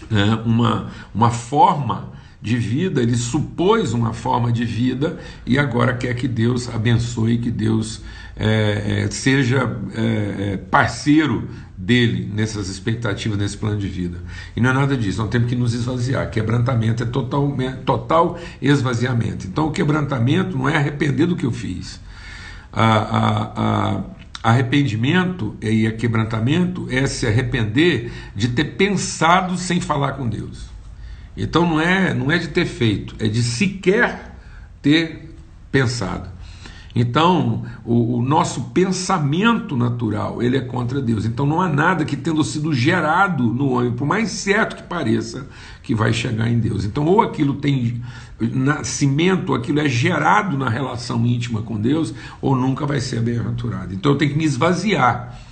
né, 0.10 0.42
uma, 0.46 0.90
uma 1.14 1.30
forma 1.30 2.18
de 2.42 2.56
vida, 2.56 3.02
ele 3.02 3.18
supôs 3.18 3.94
uma 3.94 4.14
forma 4.14 4.52
de 4.52 4.64
vida 4.64 5.18
e 5.46 5.58
agora 5.58 5.94
quer 5.94 6.14
que 6.14 6.28
Deus 6.28 6.70
abençoe, 6.70 7.40
que 7.40 7.52
Deus 7.52 8.02
é, 8.36 9.04
é, 9.06 9.12
seja 9.12 9.78
é, 9.96 10.54
é, 10.54 10.58
parceiro 10.58 11.50
dele 11.78 12.30
nessas 12.34 12.68
expectativas, 12.70 13.38
nesse 13.38 13.56
plano 13.56 13.78
de 13.78 13.88
vida. 13.88 14.18
E 14.56 14.62
não 14.62 14.72
é 14.72 14.74
nada 14.74 14.98
disso, 14.98 15.22
nós 15.22 15.30
temos 15.30 15.48
que 15.48 15.56
nos 15.56 15.74
esvaziar. 15.74 16.30
Quebrantamento 16.32 17.04
é 17.04 17.06
total, 17.06 17.56
total 17.86 18.40
esvaziamento. 18.62 19.46
Então, 19.46 19.68
o 19.68 19.72
quebrantamento 19.72 20.58
não 20.58 20.68
é 20.68 20.76
arrepender 20.76 21.28
do 21.28 21.36
que 21.36 21.46
eu 21.46 21.52
fiz. 21.52 22.02
A, 22.74 22.84
a, 22.84 23.96
a, 23.96 24.04
arrependimento 24.44 25.56
e 25.62 25.90
quebrantamento 25.92 26.88
é 26.90 27.06
se 27.06 27.28
arrepender 27.28 28.12
de 28.36 28.50
ter 28.50 28.76
pensado 28.76 29.58
sem 29.58 29.80
falar 29.80 30.14
com 30.14 30.28
Deus. 30.28 30.66
Então 31.36 31.70
não 31.70 31.80
é, 31.80 32.14
não 32.14 32.32
é 32.32 32.38
de 32.38 32.48
ter 32.48 32.66
feito, 32.66 33.16
é 33.20 33.28
de 33.28 33.44
sequer 33.44 34.36
ter 34.82 35.36
pensado. 35.72 36.30
Então, 37.00 37.64
o, 37.86 38.18
o, 38.18 38.22
nosso 38.22 38.72
pensamento 38.72 39.78
natural, 39.78 40.42
ele 40.42 40.58
é 40.58 40.62
contra 40.62 41.00
Deus. 41.02 41.26
Então 41.26 41.46
não 41.46 41.62
há 41.62 41.70
nada 41.70 42.04
que 42.04 42.18
tendo 42.18 42.44
sido 42.44 42.74
gerado 42.74 43.44
no 43.44 43.74
homem, 43.74 43.92
por 43.92 44.08
mais 44.08 44.30
certo 44.32 44.76
que 44.76 44.84
pareça, 44.84 45.48
que 45.84 45.94
vai 45.94 46.12
chegar 46.12 46.50
em 46.50 46.60
Deus. 46.60 46.86
Então, 46.86 47.06
ou 47.06 47.22
aquilo 47.22 47.56
tem 47.56 48.02
nascimento, 48.40 49.54
aquilo 49.54 49.80
é 49.80 49.88
gerado 49.88 50.58
na 50.58 50.70
relação 50.70 51.26
íntima 51.26 51.62
com 51.62 51.80
Deus, 51.80 52.14
ou 52.42 52.56
nunca 52.56 52.86
vai 52.86 53.00
ser 53.00 53.22
bem-aventurado. 53.22 53.94
Então 53.94 54.12
eu 54.12 54.18
tenho 54.18 54.32
que 54.32 54.38
me 54.38 54.46
esvaziar 54.46 55.47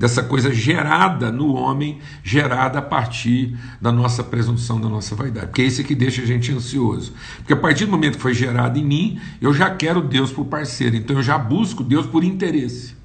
dessa 0.00 0.22
coisa 0.22 0.50
gerada 0.50 1.30
no 1.30 1.52
homem, 1.52 1.98
gerada 2.24 2.78
a 2.78 2.82
partir 2.82 3.54
da 3.78 3.92
nossa 3.92 4.24
presunção, 4.24 4.80
da 4.80 4.88
nossa 4.88 5.14
vaidade. 5.14 5.48
Porque 5.48 5.60
é 5.60 5.66
isso 5.66 5.84
que 5.84 5.94
deixa 5.94 6.22
a 6.22 6.24
gente 6.24 6.50
ansioso. 6.50 7.12
Porque 7.36 7.52
a 7.52 7.56
partir 7.56 7.84
do 7.84 7.90
momento 7.90 8.16
que 8.16 8.22
foi 8.22 8.32
gerado 8.32 8.78
em 8.78 8.84
mim, 8.84 9.20
eu 9.42 9.52
já 9.52 9.68
quero 9.68 10.00
Deus 10.00 10.32
por 10.32 10.46
parceiro, 10.46 10.96
então 10.96 11.16
eu 11.16 11.22
já 11.22 11.36
busco 11.36 11.84
Deus 11.84 12.06
por 12.06 12.24
interesse. 12.24 12.96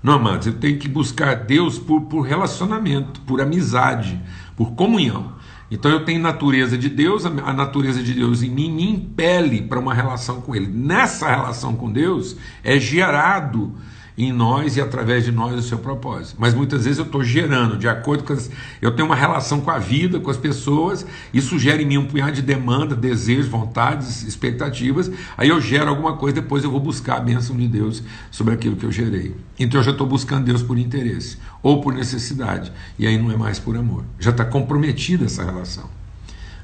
Não, 0.00 0.12
amados, 0.12 0.46
eu 0.46 0.52
tenho 0.52 0.78
que 0.78 0.88
buscar 0.88 1.34
Deus 1.34 1.80
por, 1.80 2.02
por 2.02 2.20
relacionamento, 2.20 3.20
por 3.22 3.40
amizade, 3.40 4.20
por 4.56 4.74
comunhão. 4.74 5.32
Então 5.68 5.90
eu 5.90 6.04
tenho 6.04 6.22
natureza 6.22 6.78
de 6.78 6.88
Deus, 6.88 7.26
a 7.26 7.52
natureza 7.52 8.00
de 8.04 8.14
Deus 8.14 8.40
em 8.44 8.50
mim 8.50 8.70
me 8.70 8.88
impele 8.88 9.62
para 9.62 9.80
uma 9.80 9.92
relação 9.92 10.40
com 10.40 10.54
Ele. 10.54 10.68
Nessa 10.68 11.28
relação 11.28 11.74
com 11.74 11.90
Deus 11.90 12.36
é 12.62 12.78
gerado 12.78 13.74
em 14.16 14.32
nós 14.32 14.76
e 14.76 14.80
através 14.80 15.24
de 15.24 15.32
nós 15.32 15.58
o 15.58 15.62
seu 15.62 15.78
propósito. 15.78 16.36
Mas 16.38 16.54
muitas 16.54 16.84
vezes 16.84 16.98
eu 16.98 17.04
estou 17.04 17.24
gerando, 17.24 17.76
de 17.76 17.88
acordo 17.88 18.24
com 18.24 18.32
as. 18.32 18.50
Eu 18.80 18.90
tenho 18.92 19.06
uma 19.06 19.16
relação 19.16 19.60
com 19.60 19.70
a 19.70 19.78
vida, 19.78 20.20
com 20.20 20.30
as 20.30 20.36
pessoas, 20.36 21.06
isso 21.32 21.58
gera 21.58 21.80
em 21.80 21.86
mim 21.86 21.98
um 21.98 22.06
punhado 22.06 22.32
de 22.32 22.42
demanda, 22.42 22.94
desejos, 22.94 23.46
vontades, 23.46 24.22
expectativas. 24.22 25.10
Aí 25.36 25.48
eu 25.48 25.60
gero 25.60 25.88
alguma 25.88 26.16
coisa, 26.16 26.40
depois 26.40 26.64
eu 26.64 26.70
vou 26.70 26.80
buscar 26.80 27.16
a 27.16 27.20
bênção 27.20 27.56
de 27.56 27.66
Deus 27.66 28.02
sobre 28.30 28.54
aquilo 28.54 28.76
que 28.76 28.84
eu 28.84 28.92
gerei. 28.92 29.34
Então 29.58 29.80
eu 29.80 29.84
já 29.84 29.92
estou 29.92 30.06
buscando 30.06 30.44
Deus 30.44 30.62
por 30.62 30.78
interesse 30.78 31.38
ou 31.62 31.80
por 31.80 31.94
necessidade. 31.94 32.72
E 32.98 33.06
aí 33.06 33.16
não 33.16 33.30
é 33.30 33.36
mais 33.36 33.58
por 33.58 33.76
amor. 33.76 34.04
Já 34.18 34.30
está 34.30 34.44
comprometida 34.44 35.24
essa 35.24 35.44
relação. 35.44 35.88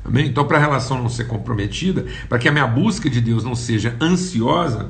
Amém? 0.04 0.26
Então, 0.26 0.44
para 0.46 0.56
a 0.56 0.60
relação 0.60 1.02
não 1.02 1.08
ser 1.08 1.24
comprometida, 1.24 2.06
para 2.28 2.38
que 2.38 2.48
a 2.48 2.52
minha 2.52 2.66
busca 2.66 3.10
de 3.10 3.20
Deus 3.20 3.44
não 3.44 3.54
seja 3.54 3.94
ansiosa, 4.00 4.88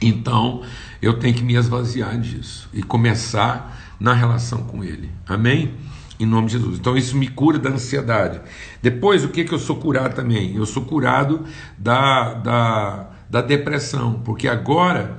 então 0.00 0.62
eu 1.04 1.18
tenho 1.18 1.34
que 1.34 1.44
me 1.44 1.54
esvaziar 1.54 2.18
disso 2.18 2.68
e 2.72 2.82
começar 2.82 3.94
na 4.00 4.14
relação 4.14 4.62
com 4.62 4.82
Ele. 4.82 5.10
Amém? 5.28 5.74
Em 6.18 6.24
nome 6.24 6.46
de 6.46 6.54
Jesus. 6.54 6.78
Então 6.78 6.96
isso 6.96 7.16
me 7.16 7.28
cura 7.28 7.58
da 7.58 7.70
ansiedade. 7.70 8.40
Depois, 8.80 9.22
o 9.22 9.28
que, 9.28 9.44
que 9.44 9.52
eu 9.52 9.58
sou 9.58 9.76
curado 9.76 10.14
também? 10.14 10.56
Eu 10.56 10.64
sou 10.64 10.84
curado 10.84 11.44
da, 11.76 12.34
da, 12.34 13.10
da 13.28 13.42
depressão, 13.42 14.22
porque 14.24 14.48
agora 14.48 15.18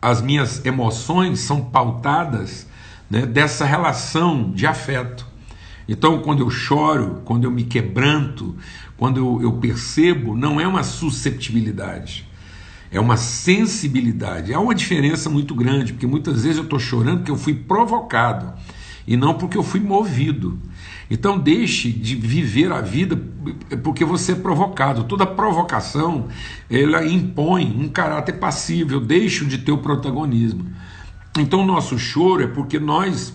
as 0.00 0.22
minhas 0.22 0.64
emoções 0.64 1.40
são 1.40 1.64
pautadas 1.64 2.66
né, 3.10 3.26
dessa 3.26 3.66
relação 3.66 4.52
de 4.52 4.66
afeto. 4.66 5.26
Então, 5.88 6.20
quando 6.20 6.40
eu 6.40 6.50
choro, 6.50 7.22
quando 7.24 7.44
eu 7.44 7.50
me 7.50 7.64
quebranto, 7.64 8.56
quando 8.96 9.18
eu, 9.18 9.42
eu 9.42 9.52
percebo, 9.54 10.34
não 10.34 10.58
é 10.60 10.66
uma 10.66 10.82
susceptibilidade 10.82 12.25
é 12.96 13.00
uma 13.00 13.16
sensibilidade. 13.16 14.54
Há 14.54 14.60
uma 14.60 14.74
diferença 14.74 15.28
muito 15.28 15.54
grande, 15.54 15.92
porque 15.92 16.06
muitas 16.06 16.42
vezes 16.42 16.56
eu 16.56 16.64
estou 16.64 16.78
chorando 16.78 17.18
porque 17.18 17.30
eu 17.30 17.36
fui 17.36 17.54
provocado 17.54 18.54
e 19.06 19.16
não 19.16 19.34
porque 19.34 19.56
eu 19.56 19.62
fui 19.62 19.80
movido. 19.80 20.58
Então 21.10 21.38
deixe 21.38 21.92
de 21.92 22.16
viver 22.16 22.72
a 22.72 22.80
vida 22.80 23.20
porque 23.82 24.04
você 24.04 24.32
é 24.32 24.34
provocado. 24.34 25.04
Toda 25.04 25.26
provocação 25.26 26.28
ela 26.70 27.06
impõe 27.06 27.66
um 27.78 27.88
caráter 27.88 28.38
passível. 28.38 28.98
Deixe 28.98 29.44
de 29.44 29.58
ter 29.58 29.72
o 29.72 29.78
protagonismo. 29.78 30.66
Então 31.38 31.60
o 31.60 31.66
nosso 31.66 31.98
choro 31.98 32.42
é 32.42 32.46
porque 32.46 32.80
nós 32.80 33.32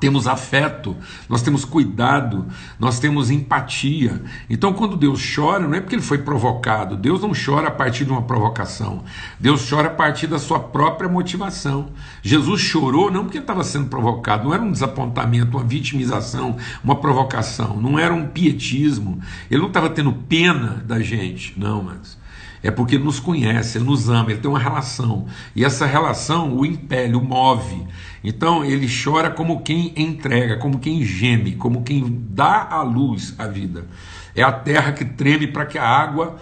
temos 0.00 0.26
afeto, 0.26 0.96
nós 1.28 1.42
temos 1.42 1.64
cuidado, 1.64 2.46
nós 2.78 2.98
temos 2.98 3.30
empatia. 3.30 4.22
Então, 4.48 4.72
quando 4.72 4.96
Deus 4.96 5.22
chora, 5.34 5.66
não 5.66 5.74
é 5.74 5.80
porque 5.80 5.94
ele 5.94 6.02
foi 6.02 6.18
provocado. 6.18 6.96
Deus 6.96 7.22
não 7.22 7.32
chora 7.32 7.68
a 7.68 7.70
partir 7.70 8.04
de 8.04 8.10
uma 8.10 8.22
provocação. 8.22 9.04
Deus 9.38 9.68
chora 9.68 9.88
a 9.88 9.90
partir 9.90 10.26
da 10.26 10.38
sua 10.38 10.58
própria 10.58 11.08
motivação. 11.08 11.90
Jesus 12.22 12.60
chorou 12.60 13.10
não 13.10 13.24
porque 13.24 13.38
estava 13.38 13.64
sendo 13.64 13.88
provocado, 13.88 14.44
não 14.44 14.54
era 14.54 14.62
um 14.62 14.72
desapontamento, 14.72 15.56
uma 15.56 15.64
vitimização, 15.64 16.56
uma 16.82 16.96
provocação, 16.96 17.80
não 17.80 17.98
era 17.98 18.12
um 18.12 18.26
pietismo. 18.26 19.20
Ele 19.50 19.60
não 19.60 19.68
estava 19.68 19.90
tendo 19.90 20.12
pena 20.12 20.82
da 20.86 21.00
gente, 21.00 21.58
não, 21.58 21.82
mas 21.82 22.23
é 22.64 22.70
porque 22.70 22.96
nos 22.96 23.20
conhece, 23.20 23.76
ele 23.76 23.84
nos 23.84 24.08
ama, 24.08 24.30
ele 24.30 24.40
tem 24.40 24.50
uma 24.50 24.58
relação. 24.58 25.26
E 25.54 25.62
essa 25.62 25.84
relação 25.84 26.56
o 26.56 26.64
impele, 26.64 27.14
o 27.14 27.20
move. 27.20 27.86
Então 28.24 28.64
ele 28.64 28.88
chora 28.88 29.30
como 29.30 29.60
quem 29.60 29.92
entrega, 29.94 30.56
como 30.56 30.78
quem 30.78 31.04
geme, 31.04 31.56
como 31.56 31.82
quem 31.82 32.24
dá 32.30 32.66
à 32.70 32.80
luz 32.80 33.34
a 33.36 33.46
vida. 33.46 33.86
É 34.34 34.42
a 34.42 34.50
terra 34.50 34.92
que 34.92 35.04
treme 35.04 35.46
para 35.46 35.66
que 35.66 35.76
a 35.76 35.86
água 35.86 36.38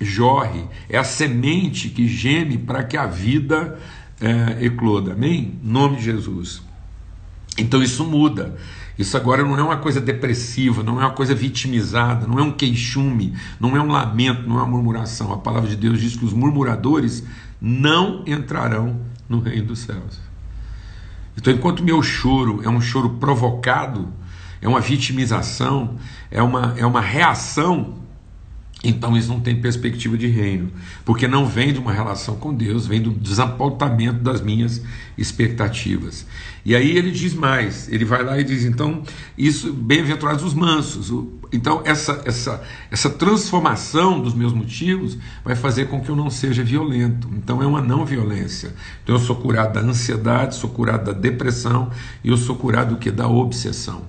jorre, 0.00 0.64
é 0.88 0.98
a 0.98 1.04
semente 1.04 1.90
que 1.90 2.08
geme 2.08 2.58
para 2.58 2.82
que 2.82 2.96
a 2.96 3.06
vida 3.06 3.78
é, 4.20 4.66
ecloda. 4.66 5.12
Amém? 5.12 5.60
Em 5.62 5.68
nome 5.70 5.98
de 5.98 6.02
Jesus. 6.02 6.60
Então 7.56 7.80
isso 7.80 8.04
muda. 8.04 8.56
Isso 8.98 9.16
agora 9.16 9.42
não 9.42 9.58
é 9.58 9.62
uma 9.62 9.78
coisa 9.78 10.00
depressiva, 10.00 10.82
não 10.82 11.00
é 11.00 11.04
uma 11.04 11.14
coisa 11.14 11.34
vitimizada, 11.34 12.26
não 12.26 12.38
é 12.38 12.42
um 12.42 12.52
queixume, 12.52 13.34
não 13.58 13.76
é 13.76 13.80
um 13.80 13.90
lamento, 13.90 14.48
não 14.48 14.58
é 14.58 14.62
uma 14.62 14.68
murmuração. 14.68 15.32
A 15.32 15.38
palavra 15.38 15.68
de 15.68 15.76
Deus 15.76 16.00
diz 16.00 16.16
que 16.16 16.24
os 16.24 16.32
murmuradores 16.32 17.24
não 17.60 18.22
entrarão 18.26 19.00
no 19.28 19.40
reino 19.40 19.68
dos 19.68 19.80
céus. 19.80 20.20
Então, 21.36 21.52
enquanto 21.52 21.82
meu 21.82 22.02
choro 22.02 22.60
é 22.62 22.68
um 22.68 22.80
choro 22.80 23.10
provocado, 23.10 24.08
é 24.60 24.68
uma 24.68 24.80
vitimização, 24.80 25.96
é 26.30 26.42
uma, 26.42 26.74
é 26.76 26.84
uma 26.84 27.00
reação 27.00 28.01
então 28.84 29.16
isso 29.16 29.28
não 29.28 29.38
tem 29.38 29.54
perspectiva 29.54 30.18
de 30.18 30.26
reino, 30.26 30.70
porque 31.04 31.28
não 31.28 31.46
vem 31.46 31.72
de 31.72 31.78
uma 31.78 31.92
relação 31.92 32.36
com 32.36 32.52
Deus, 32.52 32.86
vem 32.86 33.00
do 33.00 33.10
desapontamento 33.10 34.18
das 34.18 34.40
minhas 34.40 34.82
expectativas. 35.16 36.26
E 36.64 36.74
aí 36.74 36.96
ele 36.96 37.10
diz 37.10 37.34
mais, 37.34 37.88
ele 37.88 38.04
vai 38.04 38.24
lá 38.24 38.38
e 38.40 38.44
diz, 38.44 38.64
então, 38.64 39.02
isso, 39.38 39.72
bem-aventurados 39.72 40.42
os 40.44 40.54
mansos. 40.54 41.12
Então, 41.52 41.82
essa, 41.84 42.22
essa, 42.24 42.62
essa 42.90 43.10
transformação 43.10 44.20
dos 44.20 44.34
meus 44.34 44.52
motivos 44.52 45.18
vai 45.44 45.54
fazer 45.54 45.86
com 45.86 46.00
que 46.00 46.08
eu 46.08 46.16
não 46.16 46.30
seja 46.30 46.64
violento. 46.64 47.28
Então, 47.32 47.62
é 47.62 47.66
uma 47.66 47.80
não 47.80 48.04
violência. 48.04 48.74
Então, 49.02 49.14
eu 49.14 49.20
sou 49.20 49.36
curado 49.36 49.74
da 49.74 49.80
ansiedade, 49.80 50.56
sou 50.56 50.70
curado 50.70 51.06
da 51.06 51.12
depressão 51.12 51.90
e 52.22 52.28
eu 52.28 52.36
sou 52.36 52.56
curado 52.56 52.94
do 52.94 52.96
que? 52.96 53.10
Da 53.10 53.28
obsessão. 53.28 54.02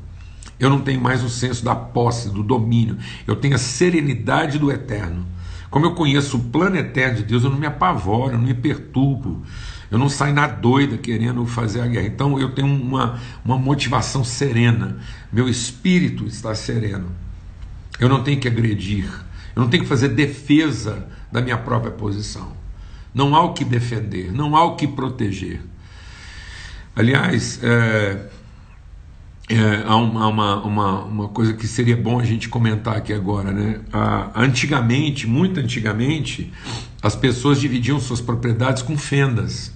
Eu 0.59 0.69
não 0.69 0.81
tenho 0.81 1.01
mais 1.01 1.23
o 1.23 1.29
senso 1.29 1.63
da 1.63 1.75
posse, 1.75 2.29
do 2.29 2.43
domínio. 2.43 2.97
Eu 3.27 3.35
tenho 3.35 3.55
a 3.55 3.59
serenidade 3.59 4.57
do 4.59 4.71
eterno. 4.71 5.25
Como 5.69 5.85
eu 5.85 5.95
conheço 5.95 6.37
o 6.37 6.39
plano 6.39 6.77
eterno 6.77 7.17
de 7.17 7.23
Deus, 7.23 7.43
eu 7.43 7.49
não 7.49 7.57
me 7.57 7.65
apavoro, 7.65 8.33
eu 8.33 8.37
não 8.37 8.45
me 8.45 8.53
perturbo. 8.53 9.43
Eu 9.89 9.97
não 9.97 10.09
saio 10.09 10.33
na 10.33 10.47
doida 10.47 10.97
querendo 10.97 11.45
fazer 11.45 11.81
a 11.81 11.87
guerra. 11.87 12.07
Então 12.07 12.39
eu 12.39 12.53
tenho 12.53 12.67
uma, 12.67 13.19
uma 13.43 13.57
motivação 13.57 14.23
serena. 14.23 14.99
Meu 15.31 15.49
espírito 15.49 16.25
está 16.25 16.53
sereno. 16.55 17.11
Eu 17.99 18.09
não 18.09 18.23
tenho 18.23 18.39
que 18.39 18.47
agredir. 18.47 19.05
Eu 19.55 19.61
não 19.61 19.69
tenho 19.69 19.83
que 19.83 19.89
fazer 19.89 20.09
defesa 20.09 21.07
da 21.31 21.41
minha 21.41 21.57
própria 21.57 21.91
posição. 21.91 22.53
Não 23.13 23.35
há 23.35 23.43
o 23.43 23.53
que 23.53 23.63
defender, 23.63 24.31
não 24.31 24.55
há 24.55 24.63
o 24.63 24.75
que 24.75 24.87
proteger. 24.87 25.61
Aliás, 26.95 27.59
é, 27.63 28.29
é, 29.49 29.83
há 29.85 29.95
uma, 29.97 30.27
uma, 30.63 31.03
uma, 31.03 31.27
coisa 31.27 31.53
que 31.53 31.67
seria 31.67 31.97
bom 31.97 32.19
a 32.19 32.23
gente 32.23 32.47
comentar 32.47 32.95
aqui 32.95 33.11
agora. 33.11 33.51
Né? 33.51 33.81
Antigamente, 34.33 35.27
muito 35.27 35.59
antigamente, 35.59 36.51
as 37.01 37.15
pessoas 37.15 37.59
dividiam 37.59 37.99
suas 37.99 38.21
propriedades 38.21 38.81
com 38.81 38.97
fendas 38.97 39.73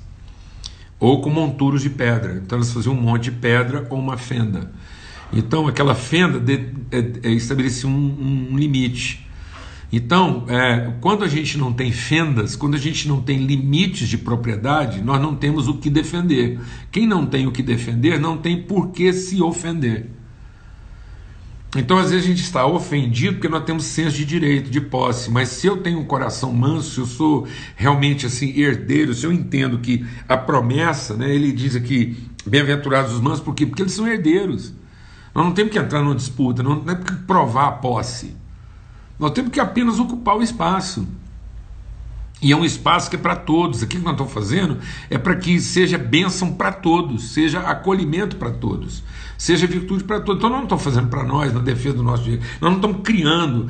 ou 1.00 1.22
com 1.22 1.30
monturos 1.30 1.82
de 1.82 1.90
pedra. 1.90 2.42
Então 2.44 2.58
elas 2.58 2.72
faziam 2.72 2.96
um 2.96 3.02
monte 3.02 3.26
de 3.26 3.32
pedra 3.32 3.86
ou 3.90 4.00
uma 4.00 4.18
fenda. 4.18 4.72
Então 5.34 5.68
aquela 5.68 5.94
fenda 5.94 6.40
de, 6.40 6.54
é, 6.92 7.30
é, 7.30 7.32
estabelecia 7.32 7.90
um, 7.90 8.50
um 8.52 8.58
limite. 8.58 9.27
Então, 9.92 10.44
é, 10.50 10.94
quando 11.00 11.24
a 11.24 11.28
gente 11.28 11.58
não 11.58 11.72
tem 11.72 11.92
fendas, 11.92 12.56
quando 12.56 12.76
a 12.76 12.80
gente 12.80 13.08
não 13.08 13.22
tem 13.22 13.46
limites 13.46 14.10
de 14.10 14.18
propriedade, 14.18 15.02
nós 15.02 15.22
não 15.22 15.34
temos 15.34 15.68
o 15.68 15.76
que 15.76 15.90
defender. 15.90 16.60
Quem 16.92 17.08
não 17.08 17.26
tem 17.26 17.48
o 17.48 17.52
que 17.52 17.64
defender 17.64 18.20
não 18.20 18.38
tem 18.38 18.62
por 18.62 18.92
que 18.92 19.14
se 19.14 19.42
ofender. 19.42 20.10
Então, 21.76 21.98
às 21.98 22.10
vezes, 22.12 22.26
a 22.26 22.28
gente 22.28 22.42
está 22.42 22.66
ofendido 22.66 23.34
porque 23.34 23.48
nós 23.48 23.64
temos 23.64 23.86
senso 23.86 24.18
de 24.18 24.26
direito, 24.26 24.70
de 24.70 24.82
posse, 24.82 25.30
mas 25.30 25.50
se 25.50 25.68
eu 25.68 25.78
tenho 25.78 26.00
um 26.00 26.06
coração 26.06 26.52
manso, 26.52 26.92
se 26.92 27.00
eu 27.00 27.06
sou 27.06 27.48
realmente 27.76 28.26
assim 28.26 28.58
herdeiro, 28.58 29.14
se 29.14 29.26
eu 29.26 29.32
entendo 29.32 29.80
que 29.80 30.06
a 30.28 30.36
promessa, 30.36 31.16
né, 31.16 31.34
ele 31.34 31.52
diz 31.52 31.76
aqui, 31.76 32.18
bem-aventurados 32.46 33.14
os 33.14 33.22
mansos, 33.22 33.42
por 33.42 33.54
quê? 33.54 33.66
Porque 33.66 33.84
eles 33.84 33.94
são 33.94 34.08
herdeiros. 34.08 34.74
Nós 35.36 35.46
não 35.46 35.54
temos 35.54 35.72
que 35.72 35.78
entrar 35.78 36.02
numa 36.02 36.16
disputa, 36.16 36.64
não, 36.64 36.82
não 36.82 36.94
é 36.94 36.96
porque 36.96 37.14
provar 37.26 37.68
a 37.68 37.72
posse. 37.74 38.36
Nós 39.20 39.32
temos 39.32 39.52
que 39.52 39.60
apenas 39.60 40.00
ocupar 40.00 40.38
o 40.38 40.44
espaço. 40.44 41.08
E 42.40 42.52
é 42.52 42.56
um 42.56 42.64
espaço 42.64 43.10
que 43.10 43.16
é 43.16 43.20
para 43.20 43.36
todos. 43.36 43.82
Aquilo 43.82 44.02
que 44.02 44.06
nós 44.06 44.14
estamos 44.14 44.34
fazendo 44.34 44.78
é 45.10 45.18
para 45.18 45.36
que 45.36 45.60
seja 45.60 45.98
bênção 45.98 46.54
para 46.54 46.72
todos, 46.72 47.32
seja 47.32 47.62
acolhimento 47.62 48.36
para 48.36 48.52
todos, 48.52 49.04
seja 49.38 49.66
virtude 49.66 50.04
para 50.04 50.20
todos. 50.20 50.38
Então 50.38 50.50
nós 50.50 50.60
não 50.60 50.66
estamos 50.66 50.84
fazendo 50.84 51.08
para 51.08 51.24
nós, 51.24 51.52
na 51.52 51.62
defesa 51.62 51.96
do 51.96 52.04
nosso 52.04 52.24
direito. 52.24 52.46
Nós 52.62 52.70
não 52.70 52.78
estamos 52.78 53.02
criando. 53.04 53.68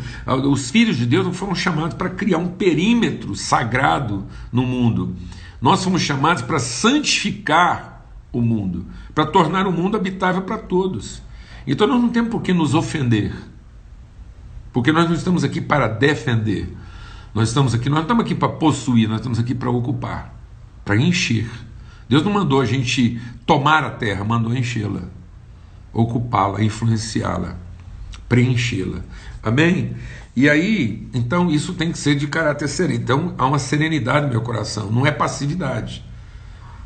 Os 0.52 0.70
filhos 0.70 0.98
de 0.98 1.06
Deus 1.06 1.26
não 1.26 1.34
foram 1.34 1.56
chamados 1.56 1.96
para 1.96 2.10
criar 2.10 2.40
um 2.40 2.50
perímetro 2.50 3.34
sagrado 3.36 4.26
no 4.52 4.64
mundo. 4.64 5.16
Nós 5.62 5.82
fomos 5.82 6.02
chamados 6.02 6.44
para 6.44 6.60
santificar 6.60 8.06
o 8.34 8.42
mundo, 8.42 8.86
para 9.16 9.26
tornar 9.26 9.66
o 9.66 9.72
mundo 9.72 9.96
habitável 9.96 10.42
para 10.42 10.58
todos. 10.58 11.22
Então 11.66 11.88
nós 11.88 12.02
não 12.02 12.10
temos 12.10 12.30
por 12.30 12.42
que 12.42 12.54
nos 12.54 12.76
ofender. 12.76 13.34
Porque 14.78 14.92
nós 14.92 15.08
não 15.08 15.16
estamos 15.16 15.44
aqui 15.44 15.60
para 15.60 15.88
defender. 15.88 16.72
Nós 17.34 17.48
estamos 17.48 17.74
aqui, 17.74 17.90
nós 17.90 17.96
não 17.96 18.04
estamos 18.04 18.24
aqui 18.24 18.36
para 18.36 18.48
possuir, 18.48 19.10
nós 19.10 19.18
estamos 19.18 19.40
aqui 19.40 19.56
para 19.56 19.72
ocupar, 19.72 20.40
para 20.86 20.96
encher. 20.96 21.50
Deus 22.08 22.24
não 22.24 22.32
mandou 22.32 22.62
a 22.62 22.66
gente 22.68 23.20
tomar 23.44 23.84
a 23.84 23.90
terra, 23.90 24.24
mandou 24.24 24.56
enchê-la, 24.56 25.02
ocupá-la, 25.92 26.64
influenciá-la, 26.64 27.58
preenchê-la. 28.30 29.00
Amém? 29.42 29.96
E 30.36 30.48
aí, 30.48 31.10
então 31.12 31.50
isso 31.50 31.74
tem 31.74 31.92
que 31.92 31.98
ser 31.98 32.14
de 32.14 32.28
caráter 32.28 32.68
sereno. 32.68 33.02
Então 33.02 33.34
há 33.36 33.48
uma 33.48 33.58
serenidade 33.58 34.28
no 34.28 34.32
meu 34.32 34.42
coração, 34.42 34.92
não 34.92 35.08
é 35.08 35.12
passividade, 35.12 36.06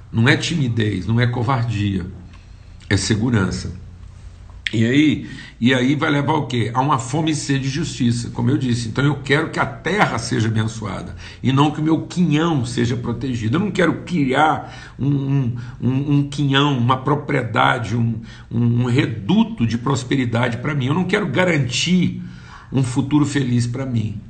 não 0.10 0.30
é 0.30 0.38
timidez, 0.38 1.06
não 1.06 1.20
é 1.20 1.28
covardia, 1.28 2.06
é 2.90 2.96
segurança. 2.96 3.81
E 4.74 4.86
aí, 4.86 5.30
e 5.60 5.74
aí 5.74 5.96
vai 5.96 6.10
levar 6.10 6.34
o 6.34 6.48
quê? 6.48 6.72
A 6.74 6.80
uma 6.80 6.98
fome 6.98 7.32
e 7.32 7.36
sede 7.36 7.64
de 7.64 7.70
justiça, 7.70 8.30
como 8.30 8.50
eu 8.50 8.58
disse. 8.58 8.88
Então 8.88 9.04
eu 9.04 9.16
quero 9.22 9.50
que 9.50 9.60
a 9.60 9.66
terra 9.66 10.18
seja 10.18 10.48
abençoada 10.48 11.16
e 11.44 11.52
não 11.52 11.72
que 11.72 11.82
o 11.82 11.84
meu 11.84 12.04
quinhão 12.08 12.66
seja 12.66 12.96
protegido. 12.96 13.58
Eu 13.58 13.60
não 13.60 13.72
quero 13.72 14.02
criar 14.04 14.94
um, 14.98 15.54
um, 15.82 16.16
um, 16.16 16.30
quinhão, 16.30 16.78
uma 16.78 16.98
propriedade, 16.98 17.98
um, 17.98 18.22
um 18.50 18.86
reduto 18.86 19.68
de 19.68 19.78
prosperidade 19.78 20.58
para 20.58 20.74
mim. 20.74 20.86
Eu 20.88 20.94
não 20.94 21.04
quero 21.04 21.28
garantir 21.28 22.22
um 22.72 22.82
futuro 22.82 23.26
feliz 23.26 23.68
para 23.68 23.86
mim. 23.86 24.22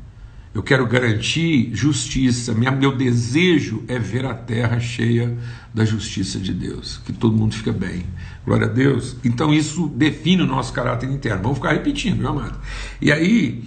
Eu 0.54 0.62
quero 0.62 0.86
garantir 0.86 1.70
justiça. 1.74 2.54
Minha, 2.54 2.72
meu 2.72 2.96
desejo 2.96 3.84
é 3.88 3.98
ver 3.98 4.26
a 4.26 4.34
terra 4.34 4.80
cheia 4.80 5.38
da 5.74 5.86
justiça 5.86 6.40
de 6.40 6.54
Deus, 6.54 7.00
que 7.06 7.14
todo 7.14 7.36
mundo 7.36 7.56
fica 7.56 7.72
bem. 7.72 8.06
Glória 8.46 8.68
a 8.68 8.70
Deus. 8.70 9.16
Então 9.24 9.54
isso 9.54 9.88
define 9.88 10.42
o 10.42 10.46
nosso 10.46 10.74
caráter 10.74 11.10
interno. 11.10 11.44
Vamos 11.44 11.58
ficar 11.58 11.72
repetindo, 11.72 12.18
meu 12.18 12.30
amado. 12.30 12.60
E 13.02 13.12
aí, 13.12 13.64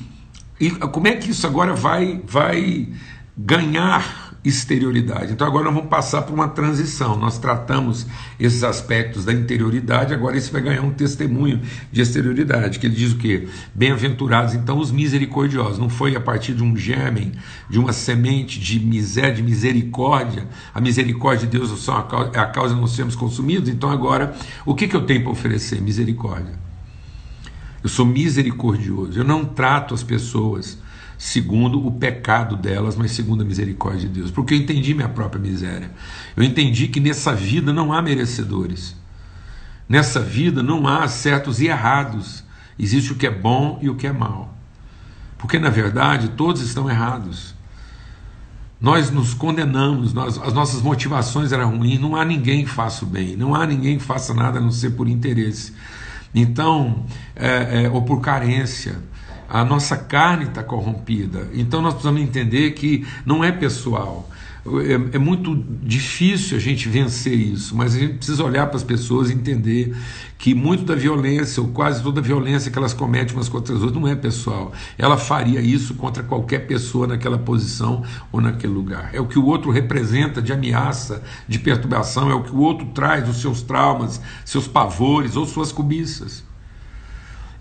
e 0.61 0.71
como 0.71 1.09
é 1.09 1.17
que 1.17 1.31
isso 1.31 1.47
agora 1.47 1.75
vai, 1.75 2.21
vai 2.27 2.89
ganhar 3.37 4.24
exterioridade. 4.45 5.33
Então 5.33 5.47
agora 5.47 5.65
nós 5.65 5.75
vamos 5.75 5.89
passar 5.89 6.23
por 6.23 6.35
uma 6.35 6.49
transição. 6.49 7.17
Nós 7.17 7.39
tratamos 7.39 8.07
esses 8.39 8.63
aspectos 8.63 9.25
da 9.25 9.33
interioridade, 9.33 10.13
agora 10.13 10.37
isso 10.37 10.53
vai 10.53 10.61
ganhar 10.61 10.83
um 10.83 10.91
testemunho 10.91 11.63
de 11.91 12.03
exterioridade, 12.03 12.79
que 12.79 12.87
ele 12.87 12.95
diz 12.95 13.13
o 13.13 13.17
quê? 13.17 13.49
Bem-aventurados 13.75 14.55
então 14.55 14.79
os 14.79 14.91
misericordiosos. 14.91 15.79
Não 15.79 15.89
foi 15.89 16.15
a 16.15 16.21
partir 16.21 16.53
de 16.53 16.63
um 16.63 16.77
germen, 16.77 17.33
de 17.71 17.79
uma 17.79 17.93
semente 17.93 18.61
de 18.61 18.79
miséria, 18.79 19.35
de 19.35 19.43
misericórdia. 19.43 20.47
A 20.75 20.81
misericórdia 20.81 21.49
de 21.49 21.59
Deus 21.59 21.89
é 21.89 22.39
a 22.39 22.47
causa 22.47 22.75
de 22.75 22.81
não 22.81 22.87
sermos 22.87 23.17
consumidos. 23.17 23.71
Então 23.71 23.91
agora, 23.91 24.37
o 24.67 24.75
que, 24.75 24.87
que 24.87 24.95
eu 24.95 25.07
tenho 25.07 25.23
para 25.23 25.33
oferecer? 25.33 25.81
Misericórdia. 25.81 26.53
Eu 27.83 27.89
sou 27.89 28.05
misericordioso. 28.05 29.19
Eu 29.19 29.25
não 29.25 29.45
trato 29.45 29.95
as 29.95 30.03
pessoas 30.03 30.79
segundo 31.25 31.85
o 31.87 31.91
pecado 31.91 32.55
delas, 32.55 32.97
mas 32.97 33.13
segundo 33.13 33.41
a 33.41 33.47
misericórdia 33.47 34.07
de 34.07 34.21
Deus. 34.21 34.31
Porque 34.31 34.53
eu 34.53 34.59
entendi 34.59 34.93
minha 34.93 35.09
própria 35.09 35.41
miséria. 35.41 35.91
Eu 36.37 36.45
entendi 36.45 36.87
que 36.87 37.01
nessa 37.01 37.35
vida 37.35 37.73
não 37.73 37.95
há 37.95 38.03
merecedores. 38.03 38.95
Nessa 39.89 40.21
vida 40.21 40.63
não 40.63 40.87
há 40.87 41.09
certos 41.09 41.63
e 41.63 41.67
errados. 41.67 42.45
Existe 42.79 43.13
o 43.13 43.17
que 43.17 43.27
é 43.27 43.31
bom 43.31 43.79
e 43.81 43.89
o 43.89 43.95
que 43.95 44.07
é 44.07 44.13
mal. 44.13 44.55
Porque 45.39 45.59
na 45.59 45.71
verdade 45.71 46.29
todos 46.29 46.61
estão 46.61 46.91
errados. 46.91 47.55
Nós 48.79 49.11
nos 49.11 49.33
condenamos, 49.33 50.13
nós, 50.13 50.37
as 50.37 50.53
nossas 50.53 50.83
motivações 50.83 51.53
eram 51.53 51.79
ruins, 51.79 51.99
não 51.99 52.17
há 52.17 52.25
ninguém 52.25 52.65
que 52.65 52.71
faça 52.71 53.03
o 53.03 53.09
bem, 53.09 53.35
não 53.35 53.55
há 53.55 53.67
ninguém 53.67 53.97
que 53.97 54.05
faça 54.05 54.35
nada 54.35 54.59
a 54.59 54.61
não 54.61 54.71
ser 54.71 54.91
por 54.91 55.09
interesse. 55.09 55.73
Então, 56.35 57.07
é, 57.35 57.85
é, 57.85 57.89
ou 57.89 58.03
por 58.03 58.21
carência 58.21 59.01
a 59.49 59.65
nossa 59.65 59.97
carne 59.97 60.45
está 60.45 60.63
corrompida. 60.63 61.49
Então 61.53 61.81
nós 61.83 61.95
precisamos 61.95 62.21
entender 62.21 62.73
que 62.73 63.07
não 63.25 63.43
é 63.43 63.53
pessoal. 63.53 64.29
É, 64.67 65.17
é, 65.17 65.19
muito 65.19 65.55
difícil 65.83 66.57
a 66.57 66.61
gente 66.61 66.89
vencer 66.89 67.35
isso, 67.35 67.77
mas 67.77 67.95
a 67.95 67.99
gente 67.99 68.15
precisa 68.15 68.43
olhar 68.43 68.67
para 68.67 68.77
as 68.77 68.83
pessoas 68.83 69.29
e 69.29 69.35
entender 69.35 69.95
que 70.39 70.55
muito 70.55 70.85
da 70.85 70.95
violência, 70.95 71.63
ou 71.63 71.69
quase 71.69 72.03
toda 72.03 72.21
a 72.21 72.23
violência 72.23 72.71
que 72.71 72.79
elas 72.79 72.95
cometem 72.95 73.35
umas 73.35 73.51
contra 73.51 73.75
as 73.75 73.83
outras, 73.83 74.01
não 74.01 74.09
é 74.09 74.17
pessoal. 74.17 74.73
Ela 74.97 75.19
faria 75.19 75.61
isso 75.61 75.95
contra 75.95 76.23
qualquer 76.23 76.67
pessoa 76.67 77.07
naquela 77.07 77.37
posição 77.37 78.03
ou 78.33 78.41
naquele 78.41 78.73
lugar. 78.73 79.11
É 79.13 79.21
o 79.21 79.27
que 79.27 79.39
o 79.39 79.45
outro 79.45 79.71
representa 79.71 80.41
de 80.41 80.51
ameaça, 80.51 81.23
de 81.47 81.59
perturbação, 81.59 82.31
é 82.31 82.35
o 82.35 82.43
que 82.43 82.55
o 82.55 82.61
outro 82.61 82.87
traz 82.95 83.23
dos 83.23 83.43
seus 83.43 83.61
traumas, 83.61 84.19
seus 84.47 84.67
pavores 84.67 85.37
ou 85.37 85.45
suas 85.45 85.73
cobiças. 85.73 86.43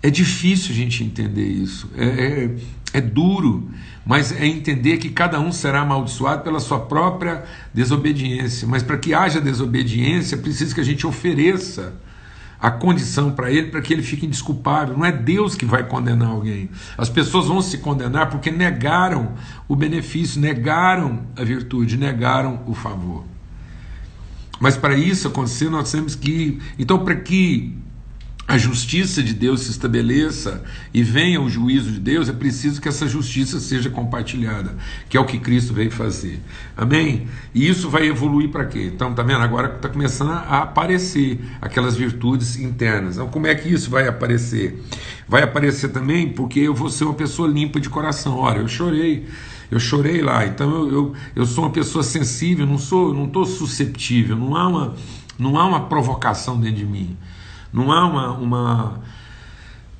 É 0.04 0.10
difícil 0.10 0.72
a 0.72 0.74
gente 0.74 1.02
entender 1.02 1.46
isso, 1.46 1.90
é, 1.96 2.04
é, 2.04 2.56
é, 2.92 3.00
duro, 3.00 3.70
mas 4.04 4.32
é 4.32 4.46
entender 4.46 4.98
que 4.98 5.08
cada 5.08 5.40
um 5.40 5.50
será 5.50 5.80
amaldiçoado 5.80 6.42
pela 6.42 6.60
sua 6.60 6.78
própria 6.78 7.42
desobediência. 7.72 8.68
Mas 8.68 8.82
para 8.82 8.98
que 8.98 9.14
haja 9.14 9.40
desobediência, 9.40 10.36
precisa 10.36 10.74
que 10.74 10.80
a 10.82 10.84
gente 10.84 11.06
ofereça 11.06 11.94
a 12.60 12.70
condição 12.70 13.32
para 13.32 13.50
ele 13.50 13.70
para 13.70 13.80
que 13.80 13.94
ele 13.94 14.02
fique 14.02 14.26
indesculpável. 14.26 14.94
Não 14.94 15.06
é 15.06 15.10
Deus 15.10 15.54
que 15.54 15.64
vai 15.64 15.88
condenar 15.88 16.28
alguém. 16.28 16.68
As 16.98 17.08
pessoas 17.08 17.46
vão 17.46 17.62
se 17.62 17.78
condenar 17.78 18.28
porque 18.28 18.50
negaram 18.50 19.32
o 19.66 19.74
benefício, 19.74 20.38
negaram 20.38 21.22
a 21.34 21.42
virtude, 21.42 21.96
negaram 21.96 22.60
o 22.66 22.74
favor. 22.74 23.24
Mas 24.60 24.76
para 24.76 24.94
isso 24.94 25.28
acontecer, 25.28 25.70
nós 25.70 25.90
temos 25.90 26.14
que. 26.14 26.60
Então, 26.78 27.02
para 27.02 27.16
que 27.16 27.82
a 28.46 28.58
justiça 28.58 29.22
de 29.22 29.32
Deus 29.32 29.62
se 29.62 29.70
estabeleça 29.70 30.62
e 30.92 31.02
venha 31.02 31.40
o 31.40 31.48
juízo 31.48 31.90
de 31.90 31.98
Deus, 31.98 32.28
é 32.28 32.32
preciso 32.32 32.78
que 32.78 32.88
essa 32.88 33.08
justiça 33.08 33.58
seja 33.58 33.88
compartilhada, 33.88 34.76
que 35.08 35.16
é 35.16 35.20
o 35.20 35.24
que 35.24 35.38
Cristo 35.38 35.72
veio 35.72 35.90
fazer. 35.90 36.40
Amém? 36.76 37.26
E 37.54 37.66
isso 37.66 37.88
vai 37.88 38.06
evoluir 38.06 38.50
para 38.50 38.66
quê? 38.66 38.90
Então, 38.94 39.14
tá 39.14 39.22
vendo? 39.22 39.40
Agora 39.40 39.74
está 39.74 39.88
começando 39.88 40.30
a 40.30 40.62
aparecer 40.62 41.40
aquelas 41.58 41.96
virtudes 41.96 42.56
internas. 42.56 43.14
Então, 43.14 43.28
como 43.28 43.46
é 43.46 43.54
que 43.54 43.72
isso 43.72 43.90
vai 43.90 44.06
aparecer? 44.06 44.78
Vai 45.26 45.42
aparecer 45.42 45.88
também 45.88 46.28
porque 46.28 46.60
eu 46.60 46.74
vou 46.74 46.90
ser 46.90 47.04
uma 47.04 47.14
pessoa 47.14 47.48
limpa 47.48 47.80
de 47.80 47.88
coração. 47.88 48.36
Olha, 48.36 48.58
eu 48.58 48.68
chorei. 48.68 49.26
Eu 49.70 49.80
chorei 49.80 50.20
lá, 50.20 50.46
então 50.46 50.70
eu, 50.70 50.92
eu, 50.92 51.14
eu 51.34 51.46
sou 51.46 51.64
uma 51.64 51.70
pessoa 51.70 52.04
sensível, 52.04 52.66
não 52.66 52.76
sou, 52.76 53.14
não 53.14 53.24
estou 53.24 53.46
susceptível, 53.46 54.36
não 54.36 54.54
há 54.54 54.68
uma, 54.68 54.94
não 55.38 55.58
há 55.58 55.66
uma 55.66 55.88
provocação 55.88 56.60
dentro 56.60 56.76
de 56.76 56.84
mim. 56.84 57.16
Não 57.74 57.90
há 57.90 58.06
uma, 58.06 58.30
uma 58.34 59.00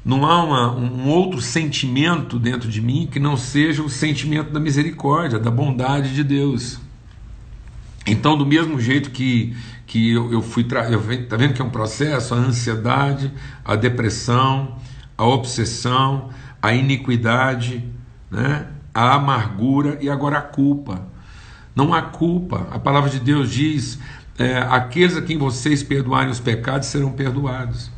não 0.04 0.24
há 0.24 0.44
uma, 0.44 0.72
um 0.76 1.08
outro 1.08 1.40
sentimento 1.40 2.38
dentro 2.38 2.68
de 2.68 2.80
mim 2.80 3.08
que 3.10 3.18
não 3.18 3.36
seja 3.36 3.82
o 3.82 3.88
sentimento 3.88 4.52
da 4.52 4.60
misericórdia, 4.60 5.40
da 5.40 5.50
bondade 5.50 6.14
de 6.14 6.22
Deus. 6.22 6.78
Então, 8.06 8.38
do 8.38 8.46
mesmo 8.46 8.78
jeito 8.78 9.10
que, 9.10 9.56
que 9.88 10.12
eu, 10.12 10.30
eu 10.30 10.40
fui. 10.40 10.62
Está 10.62 11.36
vendo 11.36 11.54
que 11.54 11.60
é 11.60 11.64
um 11.64 11.70
processo? 11.70 12.32
A 12.32 12.36
ansiedade, 12.36 13.32
a 13.64 13.74
depressão, 13.74 14.76
a 15.18 15.24
obsessão, 15.24 16.30
a 16.62 16.72
iniquidade, 16.72 17.84
né? 18.30 18.68
a 18.94 19.14
amargura 19.14 19.98
e 20.00 20.08
agora 20.08 20.38
a 20.38 20.42
culpa. 20.42 21.08
Não 21.74 21.92
há 21.92 22.02
culpa. 22.02 22.68
A 22.70 22.78
palavra 22.78 23.10
de 23.10 23.18
Deus 23.18 23.50
diz: 23.50 23.98
é, 24.38 24.58
aqueles 24.58 25.16
a 25.16 25.22
quem 25.22 25.38
vocês 25.38 25.82
perdoarem 25.82 26.30
os 26.30 26.40
pecados 26.40 26.88
serão 26.88 27.10
perdoados. 27.12 27.90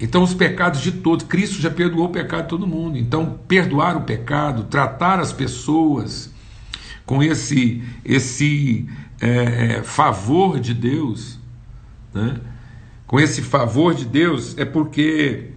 Então, 0.00 0.22
os 0.22 0.34
pecados 0.34 0.80
de 0.80 0.90
todos, 0.90 1.24
Cristo 1.24 1.60
já 1.60 1.70
perdoou 1.70 2.06
o 2.06 2.10
pecado 2.10 2.42
de 2.42 2.48
todo 2.48 2.66
mundo. 2.66 2.98
Então, 2.98 3.38
perdoar 3.46 3.96
o 3.96 4.00
pecado, 4.00 4.64
tratar 4.64 5.20
as 5.20 5.32
pessoas 5.32 6.32
com 7.06 7.22
esse, 7.22 7.82
esse 8.04 8.88
é, 9.20 9.76
é, 9.76 9.82
favor 9.84 10.58
de 10.58 10.74
Deus, 10.74 11.38
né? 12.12 12.40
com 13.06 13.20
esse 13.20 13.42
favor 13.42 13.94
de 13.94 14.04
Deus, 14.04 14.58
é 14.58 14.64
porque 14.64 15.51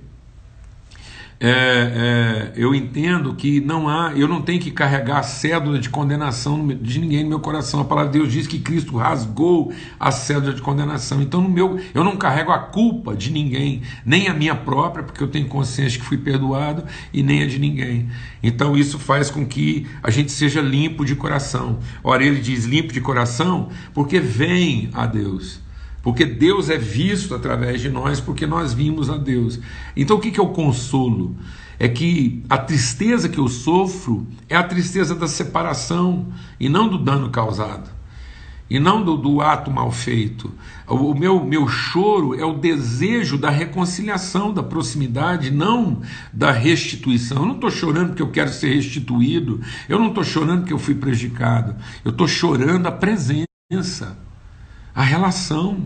é, 1.39 1.49
é, 1.49 2.53
eu 2.55 2.73
entendo 2.73 3.33
que 3.35 3.59
não 3.59 3.89
há, 3.89 4.13
eu 4.15 4.27
não 4.27 4.41
tenho 4.41 4.59
que 4.59 4.71
carregar 4.71 5.19
a 5.19 5.23
cédula 5.23 5.77
de 5.77 5.89
condenação 5.89 6.67
de 6.67 6.99
ninguém 6.99 7.23
no 7.23 7.29
meu 7.29 7.39
coração. 7.39 7.81
A 7.81 7.85
palavra 7.85 8.11
de 8.11 8.19
Deus 8.19 8.31
diz 8.31 8.47
que 8.47 8.59
Cristo 8.59 8.95
rasgou 8.95 9.73
a 9.99 10.11
cédula 10.11 10.53
de 10.53 10.61
condenação. 10.61 11.21
Então, 11.21 11.41
no 11.41 11.49
meu, 11.49 11.79
eu 11.93 12.03
não 12.03 12.15
carrego 12.15 12.51
a 12.51 12.59
culpa 12.59 13.15
de 13.15 13.31
ninguém, 13.31 13.81
nem 14.05 14.27
a 14.27 14.33
minha 14.33 14.55
própria, 14.55 15.03
porque 15.03 15.21
eu 15.21 15.27
tenho 15.27 15.47
consciência 15.47 15.99
que 15.99 16.05
fui 16.05 16.17
perdoado, 16.17 16.85
e 17.13 17.21
nem 17.21 17.43
a 17.43 17.47
de 17.47 17.59
ninguém. 17.59 18.09
Então, 18.41 18.77
isso 18.77 18.97
faz 18.97 19.29
com 19.29 19.45
que 19.45 19.85
a 20.01 20.09
gente 20.09 20.31
seja 20.31 20.61
limpo 20.61 21.03
de 21.03 21.15
coração. 21.15 21.79
Ora, 22.03 22.23
ele 22.23 22.39
diz 22.39 22.65
limpo 22.65 22.93
de 22.93 23.01
coração 23.01 23.69
porque 23.93 24.19
vem 24.19 24.89
a 24.93 25.05
Deus. 25.05 25.64
Porque 26.05 26.23
Deus 26.23 26.69
é 26.69 26.77
visto 26.77 27.33
através 27.33 27.81
de 27.81 27.89
nós, 27.89 28.21
porque 28.21 28.45
nós 28.45 28.71
vimos 28.71 29.09
a 29.09 29.17
Deus. 29.17 29.59
Então 29.97 30.17
o 30.17 30.19
que 30.19 30.39
é 30.39 30.43
o 30.43 30.49
consolo? 30.49 31.35
É 31.79 31.87
que 31.89 32.43
a 32.47 32.59
tristeza 32.59 33.27
que 33.27 33.39
eu 33.39 33.47
sofro 33.47 34.27
é 34.47 34.55
a 34.55 34.61
tristeza 34.61 35.15
da 35.15 35.27
separação 35.27 36.27
e 36.59 36.69
não 36.69 36.87
do 36.87 36.99
dano 36.99 37.31
causado, 37.31 37.89
e 38.69 38.79
não 38.79 39.03
do, 39.03 39.17
do 39.17 39.41
ato 39.41 39.71
mal 39.71 39.91
feito. 39.91 40.53
O, 40.87 41.15
meu, 41.15 41.43
meu 41.43 41.67
choro 41.67 42.39
é 42.39 42.45
o 42.45 42.53
desejo 42.53 43.35
da 43.35 43.49
reconciliação, 43.49 44.53
da 44.53 44.61
proximidade, 44.61 45.49
não 45.49 46.03
da 46.31 46.51
restituição. 46.51 47.39
Eu 47.39 47.47
não 47.47 47.55
estou 47.55 47.71
chorando 47.71 48.09
porque 48.09 48.21
eu 48.21 48.29
quero 48.29 48.51
ser 48.51 48.75
restituído, 48.75 49.59
eu 49.89 49.97
não 49.97 50.09
estou 50.09 50.23
chorando 50.23 50.59
porque 50.59 50.73
eu 50.73 50.77
fui 50.77 50.93
prejudicado, 50.93 51.75
eu 52.05 52.11
estou 52.11 52.27
chorando 52.27 52.85
a 52.85 52.91
presença 52.91 54.23
a 54.95 55.03
relação. 55.03 55.83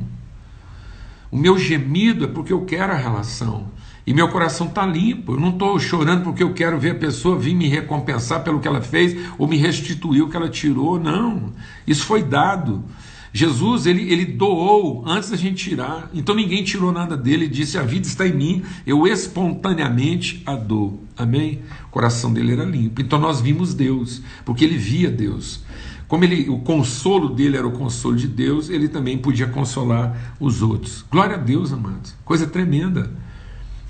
O 1.32 1.38
meu 1.38 1.58
gemido 1.58 2.26
é 2.26 2.28
porque 2.28 2.54
eu 2.54 2.64
quero 2.66 2.94
a 2.94 2.96
relação. 2.96 3.68
E 4.06 4.14
meu 4.14 4.30
coração 4.30 4.68
está 4.68 4.86
limpo. 4.86 5.34
Eu 5.34 5.40
não 5.40 5.50
estou 5.50 5.80
chorando 5.80 6.24
porque 6.24 6.44
eu 6.44 6.54
quero 6.54 6.80
ver 6.80 6.92
a 6.92 6.96
pessoa 6.96 7.38
vir 7.38 7.56
me 7.56 7.68
recompensar 7.68 8.44
pelo 8.44 8.60
que 8.60 8.68
ela 8.68 8.82
fez 8.82 9.16
ou 9.38 9.48
me 9.48 9.58
restituir 9.58 10.24
o 10.24 10.30
que 10.30 10.38
ela 10.38 10.50
tirou. 10.50 11.00
Não. 11.00 11.52
Isso 11.86 12.06
foi 12.06 12.24
dado. 12.24 12.84
Jesus 13.32 13.86
ele, 13.86 14.12
ele 14.12 14.26
doou 14.26 15.04
antes 15.06 15.30
da 15.30 15.38
gente 15.38 15.64
tirar. 15.70 16.10
Então 16.14 16.34
ninguém 16.34 16.64
tirou 16.64 16.92
nada 16.92 17.16
dele. 17.16 17.46
Ele 17.46 17.54
disse: 17.54 17.78
A 17.78 17.84
vida 17.84 18.08
está 18.08 18.28
em 18.28 18.34
mim, 18.34 18.64
eu 18.86 19.06
espontaneamente 19.06 20.42
a 20.46 20.56
dou. 20.56 21.04
Amém? 21.16 21.62
O 21.88 21.90
coração 21.90 22.34
dele 22.34 22.54
era 22.54 22.64
limpo. 22.64 23.02
Então 23.02 23.20
nós 23.20 23.42
vimos 23.42 23.74
Deus, 23.74 24.22
porque 24.44 24.66
ele 24.66 24.78
via 24.78 25.12
Deus. 25.12 25.64
Como 26.10 26.24
ele, 26.24 26.50
o 26.50 26.58
consolo 26.58 27.30
dele 27.30 27.56
era 27.56 27.68
o 27.68 27.72
consolo 27.72 28.16
de 28.16 28.28
Deus, 28.28 28.68
ele 28.68 28.90
também 28.90 29.16
podia 29.20 29.46
consolar 29.46 30.36
os 30.40 30.64
outros. 30.64 31.06
Glória 31.10 31.36
a 31.36 31.38
Deus, 31.38 31.72
amados. 31.72 32.16
Coisa 32.26 32.48
tremenda. 32.48 33.14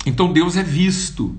Então 0.06 0.34
Deus 0.34 0.58
é 0.58 0.62
visto. 0.62 1.34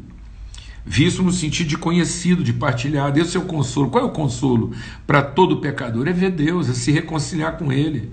Visto 0.84 1.22
no 1.22 1.32
sentido 1.32 1.68
de 1.68 1.76
conhecido, 1.76 2.42
de 2.42 2.54
partilhado. 2.54 3.20
Esse 3.20 3.36
é 3.36 3.40
o 3.40 3.44
consolo. 3.44 3.90
Qual 3.90 4.02
é 4.02 4.06
o 4.06 4.10
consolo 4.10 4.72
para 5.06 5.20
todo 5.20 5.60
pecador? 5.60 6.08
É 6.08 6.14
ver 6.14 6.30
Deus, 6.30 6.66
é 6.70 6.72
se 6.72 6.90
reconciliar 6.90 7.58
com 7.58 7.70
Ele. 7.70 8.10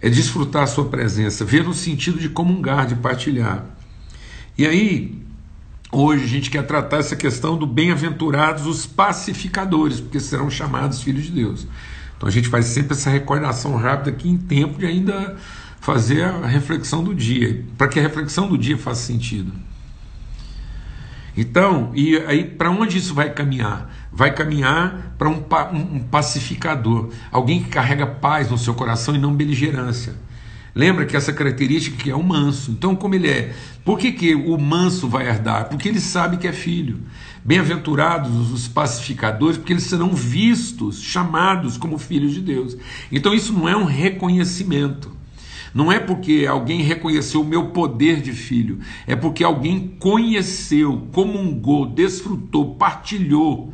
É 0.00 0.08
desfrutar 0.08 0.62
a 0.62 0.68
sua 0.68 0.84
presença. 0.84 1.44
Ver 1.44 1.64
no 1.64 1.74
sentido 1.74 2.20
de 2.20 2.28
comungar, 2.28 2.86
de 2.86 2.94
partilhar. 2.94 3.66
E 4.56 4.64
aí, 4.64 5.20
Hoje 5.92 6.24
a 6.24 6.28
gente 6.28 6.50
quer 6.50 6.64
tratar 6.64 6.98
essa 6.98 7.16
questão 7.16 7.56
do 7.56 7.66
bem-aventurados 7.66 8.64
os 8.64 8.86
pacificadores, 8.86 10.00
porque 10.00 10.20
serão 10.20 10.48
chamados 10.48 11.02
filhos 11.02 11.24
de 11.24 11.32
Deus. 11.32 11.66
Então 12.16 12.28
a 12.28 12.32
gente 12.32 12.48
faz 12.48 12.66
sempre 12.66 12.92
essa 12.92 13.10
recordação 13.10 13.74
rápida 13.76 14.10
aqui 14.10 14.28
em 14.28 14.36
tempo 14.36 14.78
de 14.78 14.86
ainda 14.86 15.36
fazer 15.80 16.22
a 16.22 16.46
reflexão 16.46 17.02
do 17.02 17.12
dia, 17.12 17.64
para 17.76 17.88
que 17.88 17.98
a 17.98 18.02
reflexão 18.02 18.48
do 18.48 18.56
dia 18.56 18.78
faça 18.78 19.02
sentido. 19.02 19.52
Então, 21.36 21.90
e 21.94 22.16
aí 22.18 22.44
para 22.44 22.70
onde 22.70 22.98
isso 22.98 23.14
vai 23.14 23.30
caminhar? 23.30 23.90
Vai 24.12 24.32
caminhar 24.32 25.14
para 25.18 25.28
um, 25.28 25.42
um, 25.72 26.00
pacificador, 26.00 27.10
alguém 27.32 27.62
que 27.62 27.70
carrega 27.70 28.06
paz 28.06 28.50
no 28.50 28.58
seu 28.58 28.74
coração 28.74 29.14
e 29.14 29.18
não 29.18 29.34
beligerância. 29.34 30.14
Lembra 30.74 31.04
que 31.04 31.16
essa 31.16 31.32
característica 31.32 31.96
que 31.96 32.10
é 32.10 32.14
o 32.14 32.22
manso. 32.22 32.70
Então, 32.70 32.94
como 32.94 33.14
ele 33.14 33.28
é? 33.28 33.52
Por 33.84 33.98
que, 33.98 34.12
que 34.12 34.34
o 34.34 34.56
manso 34.56 35.08
vai 35.08 35.28
herdar? 35.28 35.68
Porque 35.68 35.88
ele 35.88 36.00
sabe 36.00 36.36
que 36.36 36.46
é 36.46 36.52
filho. 36.52 37.00
Bem-aventurados 37.44 38.52
os 38.52 38.68
pacificadores, 38.68 39.56
porque 39.56 39.72
eles 39.72 39.84
serão 39.84 40.12
vistos, 40.14 41.00
chamados 41.00 41.76
como 41.76 41.98
filhos 41.98 42.32
de 42.32 42.40
Deus. 42.40 42.76
Então, 43.10 43.34
isso 43.34 43.52
não 43.52 43.68
é 43.68 43.76
um 43.76 43.84
reconhecimento. 43.84 45.18
Não 45.74 45.90
é 45.90 45.98
porque 45.98 46.46
alguém 46.48 46.82
reconheceu 46.82 47.42
o 47.42 47.46
meu 47.46 47.68
poder 47.68 48.20
de 48.20 48.32
filho, 48.32 48.80
é 49.06 49.14
porque 49.14 49.44
alguém 49.44 49.94
conheceu, 50.00 51.06
comungou, 51.12 51.86
desfrutou, 51.86 52.74
partilhou, 52.74 53.72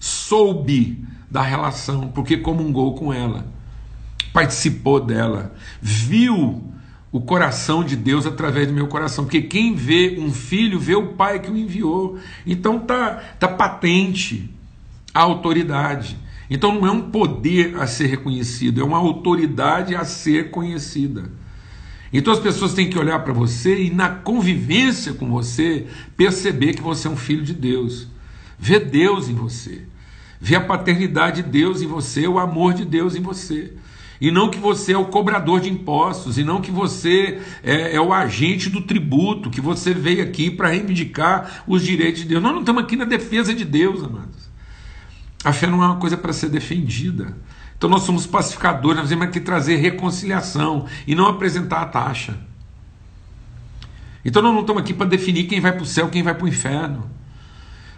soube 0.00 1.04
da 1.30 1.42
relação, 1.42 2.08
porque 2.08 2.36
comungou 2.36 2.94
com 2.94 3.12
ela 3.12 3.55
participou 4.36 5.00
dela, 5.00 5.54
viu 5.80 6.62
o 7.10 7.22
coração 7.22 7.82
de 7.82 7.96
Deus 7.96 8.26
através 8.26 8.68
do 8.68 8.74
meu 8.74 8.86
coração, 8.86 9.24
porque 9.24 9.40
quem 9.40 9.74
vê 9.74 10.18
um 10.20 10.30
filho 10.30 10.78
vê 10.78 10.94
o 10.94 11.14
pai 11.14 11.38
que 11.38 11.50
o 11.50 11.56
enviou. 11.56 12.18
Então 12.46 12.78
tá 12.78 13.14
tá 13.40 13.48
patente 13.48 14.50
a 15.14 15.20
autoridade. 15.20 16.18
Então 16.50 16.74
não 16.74 16.86
é 16.86 16.90
um 16.90 17.10
poder 17.10 17.80
a 17.80 17.86
ser 17.86 18.08
reconhecido, 18.08 18.82
é 18.82 18.84
uma 18.84 18.98
autoridade 18.98 19.94
a 19.94 20.04
ser 20.04 20.50
conhecida. 20.50 21.30
Então 22.12 22.30
as 22.30 22.38
pessoas 22.38 22.74
têm 22.74 22.90
que 22.90 22.98
olhar 22.98 23.20
para 23.20 23.32
você 23.32 23.84
e 23.84 23.90
na 23.90 24.10
convivência 24.10 25.14
com 25.14 25.30
você 25.30 25.86
perceber 26.14 26.74
que 26.74 26.82
você 26.82 27.08
é 27.08 27.10
um 27.10 27.16
filho 27.16 27.42
de 27.42 27.54
Deus. 27.54 28.06
Ver 28.58 28.84
Deus 28.84 29.30
em 29.30 29.34
você. 29.34 29.84
Ver 30.38 30.56
a 30.56 30.60
paternidade 30.60 31.42
de 31.42 31.48
Deus 31.48 31.80
em 31.80 31.86
você, 31.86 32.28
o 32.28 32.38
amor 32.38 32.74
de 32.74 32.84
Deus 32.84 33.16
em 33.16 33.22
você. 33.22 33.72
E 34.20 34.30
não 34.30 34.50
que 34.50 34.58
você 34.58 34.92
é 34.92 34.98
o 34.98 35.06
cobrador 35.06 35.60
de 35.60 35.68
impostos, 35.68 36.38
e 36.38 36.44
não 36.44 36.60
que 36.60 36.70
você 36.70 37.40
é, 37.62 37.96
é 37.96 38.00
o 38.00 38.12
agente 38.12 38.70
do 38.70 38.80
tributo, 38.80 39.50
que 39.50 39.60
você 39.60 39.92
veio 39.92 40.22
aqui 40.22 40.50
para 40.50 40.68
reivindicar 40.68 41.64
os 41.66 41.82
direitos 41.82 42.22
de 42.22 42.28
Deus. 42.28 42.42
Nós 42.42 42.52
não 42.52 42.60
estamos 42.60 42.82
aqui 42.82 42.96
na 42.96 43.04
defesa 43.04 43.54
de 43.54 43.64
Deus, 43.64 44.02
amados. 44.02 44.48
A 45.44 45.52
fé 45.52 45.66
não 45.66 45.82
é 45.82 45.86
uma 45.86 45.96
coisa 45.96 46.16
para 46.16 46.32
ser 46.32 46.48
defendida. 46.48 47.36
Então 47.76 47.90
nós 47.90 48.02
somos 48.02 48.26
pacificadores, 48.26 49.00
nós 49.00 49.08
temos 49.08 49.28
que 49.28 49.40
trazer 49.40 49.76
reconciliação 49.76 50.86
e 51.06 51.14
não 51.14 51.26
apresentar 51.26 51.82
a 51.82 51.86
taxa. 51.86 52.38
Então 54.24 54.42
nós 54.42 54.52
não 54.52 54.62
estamos 54.62 54.82
aqui 54.82 54.94
para 54.94 55.06
definir 55.06 55.44
quem 55.44 55.60
vai 55.60 55.72
para 55.72 55.82
o 55.82 55.86
céu, 55.86 56.08
quem 56.08 56.22
vai 56.22 56.34
para 56.34 56.44
o 56.44 56.48
inferno. 56.48 57.15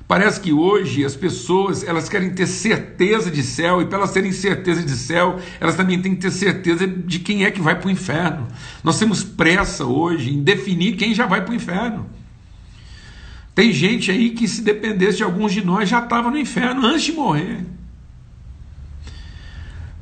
Parece 0.09 0.41
que 0.41 0.55
hoje 0.55 1.05
as 1.05 1.15
pessoas 1.15 1.85
elas 1.85 2.09
querem 2.09 2.31
ter 2.31 2.47
certeza 2.47 3.31
de 3.31 3.43
céu, 3.43 3.83
e 3.83 3.85
para 3.85 3.99
elas 3.99 4.11
terem 4.11 4.33
certeza 4.33 4.83
de 4.83 4.97
céu, 4.97 5.39
elas 5.61 5.77
também 5.77 6.01
têm 6.01 6.15
que 6.15 6.23
ter 6.23 6.31
certeza 6.31 6.87
de 6.87 7.19
quem 7.19 7.45
é 7.45 7.51
que 7.51 7.61
vai 7.61 7.79
para 7.79 7.89
o 7.89 7.91
inferno. 7.91 8.49
Nós 8.83 8.99
temos 8.99 9.23
pressa 9.23 9.85
hoje 9.85 10.33
em 10.33 10.43
definir 10.43 10.97
quem 10.97 11.15
já 11.15 11.27
vai 11.27 11.45
para 11.45 11.53
o 11.53 11.55
inferno. 11.55 12.07
Tem 13.55 13.71
gente 13.71 14.11
aí 14.11 14.31
que, 14.31 14.49
se 14.49 14.63
dependesse 14.63 15.19
de 15.19 15.25
alguns 15.25 15.53
de 15.53 15.63
nós, 15.63 15.87
já 15.87 15.99
estava 15.99 16.31
no 16.31 16.39
inferno 16.39 16.87
antes 16.87 17.03
de 17.03 17.13
morrer 17.13 17.59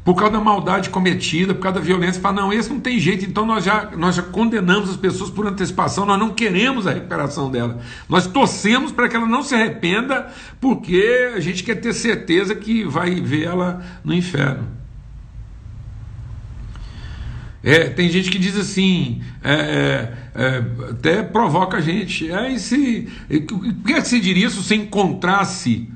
por 0.07 0.15
causa 0.15 0.35
da 0.35 0.41
maldade 0.41 0.89
cometida, 0.89 1.53
por 1.53 1.61
causa 1.61 1.81
da 1.81 1.85
violência, 1.85 2.23
fala, 2.23 2.43
não, 2.43 2.53
esse 2.53 2.73
não 2.73 2.79
tem 2.79 2.97
jeito, 2.97 3.25
então 3.25 3.45
nós 3.45 3.65
já, 3.65 3.91
nós 3.97 4.15
já 4.15 4.23
condenamos 4.23 4.89
as 4.89 4.97
pessoas 4.97 5.31
por 5.31 5.45
antecipação, 5.49 6.07
nós 6.07 6.17
não 6.17 6.31
queremos 6.31 6.87
a 6.87 6.93
recuperação 6.93 7.51
dela. 7.51 7.81
Nós 8.09 8.25
torcemos 8.25 8.93
para 8.93 9.09
que 9.09 9.17
ela 9.17 9.27
não 9.27 9.43
se 9.43 9.57
arrependa, 9.57 10.33
porque 10.61 11.33
a 11.35 11.41
gente 11.41 11.65
quer 11.65 11.75
ter 11.81 11.93
certeza 11.93 12.55
que 12.55 12.85
vai 12.85 13.17
ver 13.17 13.47
ela 13.47 13.85
no 14.05 14.15
inferno. 14.15 14.69
É, 17.61 17.89
tem 17.89 18.09
gente 18.09 18.31
que 18.31 18.39
diz 18.39 18.57
assim, 18.57 19.21
é, 19.43 19.53
é, 19.53 20.13
é 20.37 20.91
até 20.91 21.21
provoca 21.25 21.79
a 21.79 21.81
gente. 21.81 22.31
É, 22.31 22.53
e 22.53 22.61
se, 22.61 23.09
o 23.29 23.83
que, 23.83 24.01
se 24.03 24.21
diria 24.21 24.49
se 24.49 24.57
você 24.57 24.77
encontrasse 24.77 25.91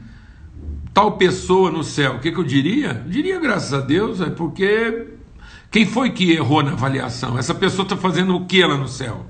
tal 0.93 1.13
pessoa 1.13 1.71
no 1.71 1.85
céu, 1.85 2.15
o 2.15 2.19
que, 2.19 2.33
que 2.33 2.39
eu 2.39 2.45
diria? 2.45 3.03
Eu 3.05 3.11
diria 3.11 3.39
graças 3.39 3.73
a 3.73 3.81
Deus, 3.81 4.21
é 4.21 4.31
porque 4.31 5.09
quem 5.71 5.87
foi 5.87 6.11
que 6.11 6.33
errou 6.33 6.63
na 6.63 6.73
avaliação? 6.73 7.39
Essa 7.39 7.55
pessoa 7.55 7.85
está 7.85 7.97
fazendo 7.97 8.35
o 8.37 8.47
que 8.47 8.65
lá 8.65 8.77
no 8.77 8.89
céu? 8.89 9.27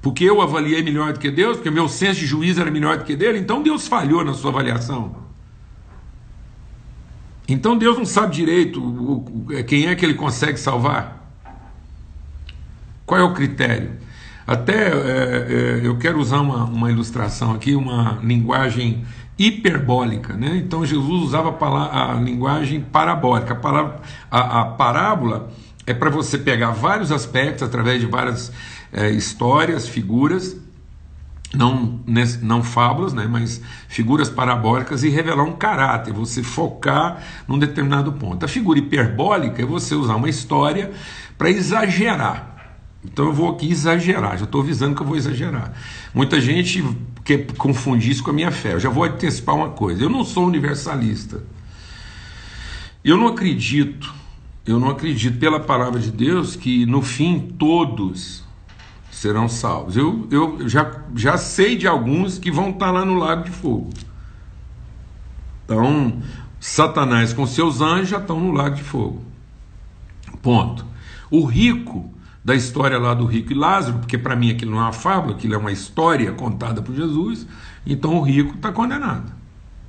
Porque 0.00 0.24
eu 0.24 0.40
avaliei 0.40 0.82
melhor 0.82 1.12
do 1.12 1.18
que 1.18 1.30
Deus, 1.30 1.56
porque 1.56 1.70
meu 1.70 1.88
senso 1.88 2.20
de 2.20 2.26
juízo 2.26 2.60
era 2.60 2.70
melhor 2.70 2.98
do 2.98 3.04
que 3.04 3.16
dele, 3.16 3.38
então 3.38 3.62
Deus 3.62 3.88
falhou 3.88 4.24
na 4.24 4.34
sua 4.34 4.50
avaliação. 4.50 5.16
Então 7.48 7.76
Deus 7.76 7.96
não 7.96 8.04
sabe 8.04 8.34
direito 8.34 8.80
quem 9.66 9.86
é 9.86 9.94
que 9.94 10.04
ele 10.04 10.14
consegue 10.14 10.58
salvar. 10.58 11.28
Qual 13.04 13.20
é 13.20 13.24
o 13.24 13.34
critério? 13.34 13.92
Até 14.46 14.88
é, 14.88 14.92
é, 14.92 15.80
eu 15.82 15.96
quero 15.96 16.20
usar 16.20 16.40
uma, 16.40 16.64
uma 16.64 16.90
ilustração 16.90 17.52
aqui, 17.52 17.74
uma 17.74 18.20
linguagem 18.22 19.04
hiperbólica. 19.38 20.34
Né? 20.34 20.56
Então 20.56 20.84
Jesus 20.84 21.22
usava 21.22 21.56
a, 21.90 22.14
linguagem 22.14 22.80
parabólica. 22.80 23.58
A, 23.62 24.38
a, 24.38 24.60
a 24.60 24.64
parábola 24.64 25.50
é 25.86 25.94
para 25.94 26.10
você 26.10 26.38
pegar 26.38 26.70
vários 26.70 27.12
aspectos 27.12 27.62
através 27.62 28.00
de 28.00 28.06
várias 28.06 28.52
é, 28.92 29.10
histórias, 29.10 29.88
figuras, 29.88 30.56
não, 31.54 32.00
não 32.42 32.62
fábulas, 32.62 33.12
né, 33.14 33.26
mas 33.30 33.62
figuras 33.88 34.28
parabólicas 34.28 35.04
e 35.04 35.08
revelar 35.08 35.44
um 35.44 35.52
caráter, 35.52 36.12
você 36.12 36.42
focar 36.42 37.22
num 37.46 37.58
determinado 37.58 38.12
ponto. 38.12 38.44
A 38.44 38.48
figura 38.48 38.78
hiperbólica 38.78 39.62
é 39.62 39.64
você 39.64 39.94
usar 39.94 40.16
uma 40.16 40.28
história 40.28 40.92
para 41.38 41.48
exagerar. 41.48 42.55
Então 43.12 43.26
eu 43.26 43.32
vou 43.32 43.50
aqui 43.50 43.70
exagerar, 43.70 44.36
já 44.36 44.44
estou 44.44 44.60
avisando 44.60 44.94
que 44.94 45.02
eu 45.02 45.06
vou 45.06 45.16
exagerar. 45.16 45.72
Muita 46.12 46.40
gente 46.40 46.84
quer 47.24 47.46
confundir 47.56 48.10
isso 48.10 48.22
com 48.22 48.30
a 48.30 48.32
minha 48.32 48.50
fé. 48.50 48.74
Eu 48.74 48.80
já 48.80 48.90
vou 48.90 49.04
antecipar 49.04 49.54
uma 49.54 49.70
coisa. 49.70 50.02
Eu 50.02 50.10
não 50.10 50.24
sou 50.24 50.46
universalista. 50.46 51.42
Eu 53.04 53.16
não 53.16 53.28
acredito, 53.28 54.12
eu 54.66 54.80
não 54.80 54.90
acredito 54.90 55.38
pela 55.38 55.60
palavra 55.60 56.00
de 56.00 56.10
Deus 56.10 56.56
que 56.56 56.84
no 56.86 57.00
fim 57.00 57.38
todos 57.56 58.44
serão 59.10 59.48
salvos. 59.48 59.96
Eu, 59.96 60.26
eu 60.30 60.68
já, 60.68 61.02
já 61.14 61.38
sei 61.38 61.76
de 61.76 61.86
alguns 61.86 62.38
que 62.38 62.50
vão 62.50 62.70
estar 62.70 62.90
lá 62.90 63.04
no 63.04 63.14
lago 63.14 63.44
de 63.44 63.50
fogo. 63.50 63.90
Então, 65.64 66.20
Satanás 66.58 67.32
com 67.32 67.46
seus 67.46 67.80
anjos 67.80 68.08
já 68.08 68.18
estão 68.18 68.40
no 68.40 68.50
lago 68.50 68.74
de 68.74 68.82
fogo. 68.82 69.24
Ponto. 70.42 70.84
O 71.30 71.44
rico 71.44 72.12
da 72.46 72.54
história 72.54 72.96
lá 72.96 73.12
do 73.12 73.26
rico 73.26 73.50
e 73.50 73.56
Lázaro, 73.56 73.98
porque 73.98 74.16
para 74.16 74.36
mim 74.36 74.52
aquilo 74.52 74.70
não 74.70 74.78
é 74.78 74.82
uma 74.82 74.92
fábula, 74.92 75.34
aquilo 75.34 75.54
é 75.54 75.58
uma 75.58 75.72
história 75.72 76.30
contada 76.30 76.80
por 76.80 76.94
Jesus, 76.94 77.44
então 77.84 78.14
o 78.14 78.22
rico 78.22 78.54
está 78.54 78.70
condenado. 78.70 79.32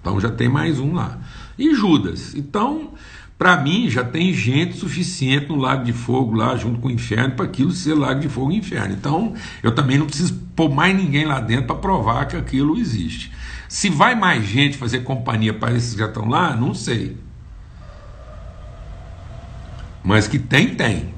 Então 0.01 0.19
já 0.19 0.31
tem 0.31 0.49
mais 0.49 0.79
um 0.79 0.95
lá. 0.95 1.19
E 1.55 1.75
Judas. 1.75 2.33
Então, 2.33 2.93
para 3.37 3.57
mim, 3.57 3.91
já 3.91 4.03
tem 4.03 4.33
gente 4.33 4.75
suficiente 4.75 5.49
no 5.49 5.55
lago 5.55 5.85
de 5.85 5.93
fogo 5.93 6.33
lá, 6.33 6.55
junto 6.55 6.79
com 6.79 6.87
o 6.87 6.91
inferno, 6.91 7.35
para 7.35 7.45
aquilo 7.45 7.69
ser 7.69 7.93
lago 7.93 8.21
de 8.21 8.27
fogo 8.27 8.51
e 8.51 8.57
inferno. 8.57 8.95
Então, 8.95 9.35
eu 9.61 9.75
também 9.75 9.99
não 9.99 10.07
preciso 10.07 10.33
pôr 10.55 10.73
mais 10.73 10.97
ninguém 10.97 11.25
lá 11.25 11.39
dentro 11.39 11.67
para 11.67 11.75
provar 11.75 12.25
que 12.25 12.35
aquilo 12.35 12.75
existe. 12.75 13.31
Se 13.69 13.87
vai 13.87 14.15
mais 14.15 14.43
gente 14.43 14.77
fazer 14.77 15.01
companhia 15.01 15.53
para 15.53 15.75
esses 15.75 15.93
que 15.93 15.99
já 15.99 16.07
estão 16.07 16.27
lá, 16.27 16.55
não 16.55 16.73
sei. 16.73 17.17
Mas 20.03 20.27
que 20.27 20.39
tem, 20.39 20.73
tem. 20.73 21.16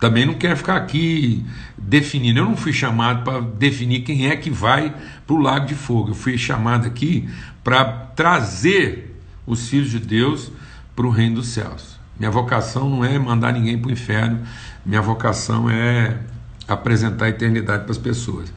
Também 0.00 0.24
não 0.24 0.32
quero 0.32 0.56
ficar 0.56 0.76
aqui 0.76 1.44
definindo. 1.76 2.40
Eu 2.40 2.46
não 2.46 2.56
fui 2.56 2.72
chamado 2.72 3.22
para 3.22 3.40
definir 3.40 4.00
quem 4.00 4.28
é 4.28 4.36
que 4.36 4.50
vai 4.50 4.94
para 5.26 5.36
o 5.36 5.38
lago 5.38 5.66
de 5.66 5.74
fogo. 5.74 6.10
Eu 6.10 6.14
fui 6.14 6.38
chamado 6.38 6.86
aqui 6.86 7.28
para 7.62 7.84
trazer 7.84 9.14
os 9.46 9.68
filhos 9.68 9.90
de 9.90 9.98
Deus 9.98 10.50
para 10.96 11.06
o 11.06 11.10
reino 11.10 11.36
dos 11.36 11.48
céus. 11.48 12.00
Minha 12.18 12.30
vocação 12.30 12.88
não 12.88 13.04
é 13.04 13.18
mandar 13.18 13.52
ninguém 13.52 13.78
para 13.78 13.88
o 13.88 13.92
inferno, 13.92 14.40
minha 14.84 15.00
vocação 15.00 15.70
é 15.70 16.18
apresentar 16.66 17.26
a 17.26 17.28
eternidade 17.28 17.82
para 17.82 17.92
as 17.92 17.98
pessoas. 17.98 18.52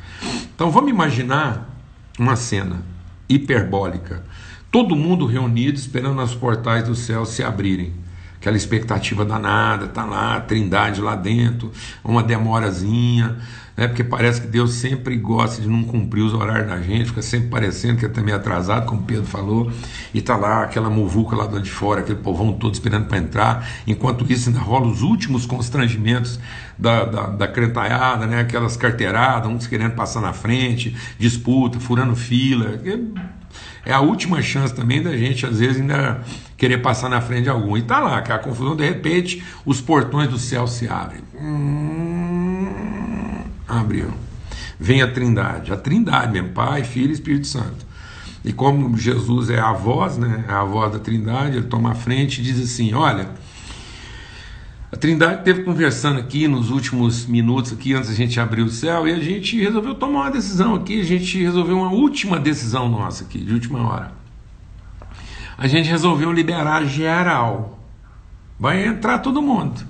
Então 0.56 0.72
vamos 0.72 0.90
imaginar 0.90 1.70
uma 2.18 2.36
cena 2.36 2.84
hiperbólica. 3.28 4.24
Todo 4.72 4.96
mundo 4.96 5.26
reunido 5.26 5.78
esperando 5.78 6.22
os 6.22 6.36
portais 6.36 6.86
do 6.86 6.96
céu 6.96 7.26
se 7.26 7.44
abrirem 7.44 7.94
aquela 8.44 8.58
expectativa 8.58 9.24
danada, 9.24 9.88
tá 9.88 10.04
lá, 10.04 10.42
trindade 10.42 11.00
lá 11.00 11.16
dentro, 11.16 11.72
uma 12.04 12.22
demorazinha, 12.22 13.38
né? 13.78 13.88
porque 13.88 14.04
parece 14.04 14.42
que 14.42 14.48
Deus 14.48 14.74
sempre 14.74 15.16
gosta 15.16 15.62
de 15.62 15.70
não 15.70 15.82
cumprir 15.86 16.24
os 16.24 16.34
horários 16.34 16.68
da 16.68 16.82
gente, 16.82 17.06
fica 17.06 17.22
sempre 17.22 17.48
parecendo 17.48 18.00
que 18.00 18.06
é 18.06 18.10
também 18.10 18.34
atrasado, 18.34 18.86
como 18.86 19.04
Pedro 19.04 19.24
falou, 19.24 19.72
e 20.14 20.22
tá 20.22 20.36
lá 20.36 20.64
aquela 20.64 20.90
muvuca 20.90 21.38
lá 21.38 21.48
de 21.58 21.72
fora, 21.72 22.02
aquele 22.02 22.20
povão 22.20 22.52
todo 22.52 22.74
esperando 22.74 23.08
para 23.08 23.18
entrar, 23.18 23.66
enquanto 23.88 24.30
isso 24.30 24.50
ainda 24.50 24.60
rola 24.60 24.88
os 24.88 25.02
últimos 25.02 25.46
constrangimentos 25.46 26.38
da, 26.78 27.06
da, 27.06 27.28
da 27.28 28.28
né? 28.28 28.42
aquelas 28.42 28.76
carteiradas, 28.76 29.50
uns 29.50 29.68
querendo 29.68 29.94
passar 29.94 30.20
na 30.20 30.34
frente, 30.34 30.94
disputa, 31.18 31.80
furando 31.80 32.14
fila, 32.14 32.78
é 33.86 33.94
a 33.94 34.00
última 34.00 34.42
chance 34.42 34.74
também 34.74 35.02
da 35.02 35.16
gente, 35.18 35.46
às 35.46 35.60
vezes, 35.60 35.82
ainda 35.82 36.22
querer 36.58 36.80
passar 36.80 37.10
na 37.10 37.22
frente 37.22 37.44
de 37.44 37.50
algum. 37.50 37.76
E 37.78 37.82
tá 37.82 38.00
lá, 38.00 38.22
que 38.22 38.32
a 38.32 38.40
confusão, 38.40 38.76
de 38.76 38.86
repente, 38.86 39.44
os 39.66 39.82
portões 39.82 40.30
do 40.30 40.38
céu 40.38 40.68
se 40.68 40.88
abrem. 40.88 41.22
Hum, 41.40 42.68
abriu. 43.68 44.14
Vem 44.80 45.02
a 45.02 45.12
trindade, 45.12 45.72
a 45.72 45.78
trindade 45.78 46.32
mesmo, 46.32 46.50
Pai, 46.50 46.84
Filho 46.84 47.10
e 47.10 47.14
Espírito 47.14 47.48
Santo. 47.48 47.86
E 48.44 48.52
como 48.52 48.98
Jesus 48.98 49.50
é 49.50 49.60
a 49.60 49.72
voz, 49.72 50.18
né, 50.18 50.44
é 50.48 50.52
a 50.52 50.64
voz 50.64 50.92
da 50.92 51.00
trindade, 51.00 51.58
ele 51.58 51.68
toma 51.68 51.92
a 51.92 51.96
frente 51.96 52.42
e 52.42 52.44
diz 52.44 52.60
assim: 52.62 52.94
Olha, 52.94 53.30
a 54.94 54.96
Trindade 54.96 55.40
esteve 55.40 55.64
conversando 55.64 56.20
aqui 56.20 56.48
nos 56.48 56.70
últimos 56.70 57.26
minutos, 57.26 57.74
aqui 57.74 57.96
antes 57.96 58.10
da 58.10 58.16
gente 58.16 58.40
abrir 58.40 58.62
o 58.62 58.70
céu, 58.70 59.08
e 59.08 59.12
a 59.12 59.20
gente 59.20 59.60
resolveu 59.60 59.96
tomar 59.96 60.22
uma 60.22 60.32
decisão 60.32 60.76
aqui, 60.76 61.02
a 61.02 61.04
gente 61.04 61.42
resolveu 61.42 61.80
uma 61.80 61.90
última 61.90 62.40
decisão 62.40 62.88
nossa 62.88 63.24
aqui, 63.24 63.40
de 63.40 63.52
última 63.52 63.82
hora. 63.88 64.12
A 65.58 65.66
gente 65.66 65.90
resolveu 65.90 66.32
liberar 66.32 66.86
geral. 66.86 67.80
Vai 68.60 68.86
entrar 68.86 69.18
todo 69.18 69.42
mundo. 69.42 69.84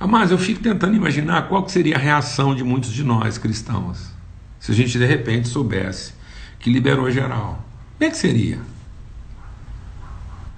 Mas 0.00 0.32
eu 0.32 0.38
fico 0.38 0.60
tentando 0.60 0.96
imaginar 0.96 1.48
qual 1.48 1.68
seria 1.68 1.94
a 1.94 2.00
reação 2.00 2.52
de 2.52 2.64
muitos 2.64 2.92
de 2.92 3.04
nós 3.04 3.38
cristãos 3.38 4.10
se 4.58 4.72
a 4.72 4.74
gente 4.74 4.98
de 4.98 5.06
repente 5.06 5.46
soubesse 5.46 6.14
que 6.58 6.68
liberou 6.68 7.08
geral. 7.12 7.64
Como 7.96 8.08
é 8.08 8.10
que 8.10 8.16
seria? 8.16 8.58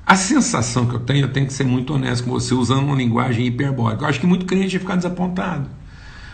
A 0.09 0.17
sensação 0.17 0.87
que 0.87 0.95
eu 0.95 1.01
tenho, 1.01 1.27
eu 1.27 1.31
tenho 1.31 1.47
que 1.47 1.53
ser 1.53 1.65
muito 1.65 1.93
honesto 1.93 2.25
com 2.25 2.31
você, 2.31 2.55
usando 2.55 2.83
uma 2.83 2.97
linguagem 2.97 3.45
hiperbólica. 3.45 4.05
Eu 4.05 4.09
acho 4.09 4.19
que 4.19 4.27
muito 4.27 4.47
crente 4.47 4.73
ia 4.75 4.81
ficar 4.81 4.97
desapontado. 4.97 5.69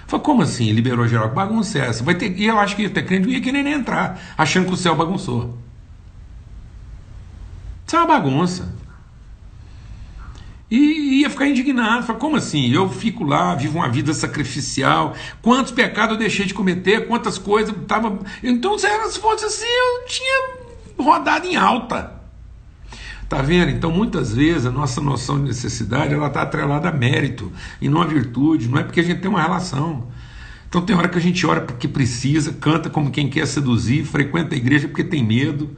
Fala, 0.07 0.23
como 0.23 0.43
assim? 0.43 0.71
Liberou 0.71 1.09
geral? 1.09 1.31
Que 1.31 1.35
bagunça 1.35 1.81
é 1.81 1.89
essa? 1.89 2.05
Vai 2.05 2.15
ter, 2.15 2.39
e 2.39 2.45
eu 2.45 2.57
acho 2.57 2.77
que 2.77 2.83
ia 2.83 2.91
ter 2.91 3.05
crente 3.05 3.27
que 3.27 3.35
ia 3.35 3.41
querer 3.41 3.65
nem 3.65 3.73
entrar, 3.73 4.17
achando 4.39 4.69
que 4.69 4.75
o 4.75 4.77
céu 4.77 4.95
bagunçou. 4.95 5.59
Isso 7.85 7.97
é 7.97 7.99
uma 7.99 8.07
bagunça. 8.07 8.73
E 10.71 11.23
ia 11.23 11.29
ficar 11.29 11.49
indignado. 11.49 12.07
Fala, 12.07 12.19
como 12.21 12.37
assim? 12.37 12.73
Eu 12.73 12.89
fico 12.89 13.25
lá, 13.25 13.57
vivo 13.57 13.79
uma 13.79 13.89
vida 13.89 14.15
sacrificial. 14.15 15.17
Quantos 15.43 15.73
pecados 15.73 16.13
eu 16.13 16.19
deixei 16.21 16.47
de 16.47 16.55
cometer? 16.55 17.09
Quantas 17.09 17.39
coisas 17.39 17.75
tava. 17.89 18.21
Então, 18.41 18.79
se 18.79 18.87
fosse 19.19 19.45
assim, 19.45 19.67
eu 19.67 20.07
tinha 20.07 20.49
rodado 20.97 21.45
em 21.49 21.57
alta. 21.57 22.23
Tá 23.29 23.41
vendo? 23.41 23.71
Então, 23.71 23.91
muitas 23.91 24.35
vezes, 24.35 24.67
a 24.67 24.71
nossa 24.71 25.01
noção 25.01 25.39
de 25.39 25.45
necessidade 25.45 26.13
ela 26.13 26.27
está 26.27 26.43
atrelada 26.43 26.89
a 26.89 26.93
mérito 26.93 27.51
e 27.81 27.89
não 27.89 28.03
a 28.03 28.07
virtude. 28.07 28.69
Não 28.69 28.79
é 28.79 28.83
porque 28.83 29.01
a 29.01 29.03
gente 29.03 29.21
tem 29.21 29.31
uma 29.31 29.41
relação. 29.41 30.09
Então, 30.69 30.83
tem 30.83 30.95
hora 30.95 31.09
que 31.09 31.17
a 31.17 31.21
gente 31.21 31.47
ora 31.47 31.61
porque 31.61 31.89
precisa, 31.89 32.53
canta 32.53 32.91
como 32.91 33.11
quem 33.11 33.29
quer 33.29 33.47
seduzir, 33.47 34.05
frequenta 34.05 34.55
a 34.55 34.59
igreja 34.59 34.89
porque 34.89 35.05
tem 35.05 35.25
medo, 35.25 35.71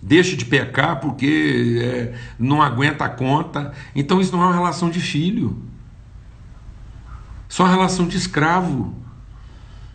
deixa 0.00 0.36
de 0.36 0.44
pecar 0.44 1.00
porque 1.00 1.78
é, 1.82 2.14
não 2.38 2.60
aguenta 2.60 3.04
a 3.04 3.08
conta. 3.08 3.72
Então, 3.94 4.20
isso 4.20 4.32
não 4.32 4.42
é 4.42 4.46
uma 4.46 4.54
relação 4.54 4.90
de 4.90 5.00
filho. 5.00 5.62
Só 7.48 7.62
uma 7.64 7.70
relação 7.70 8.08
de 8.08 8.16
escravo. 8.16 8.94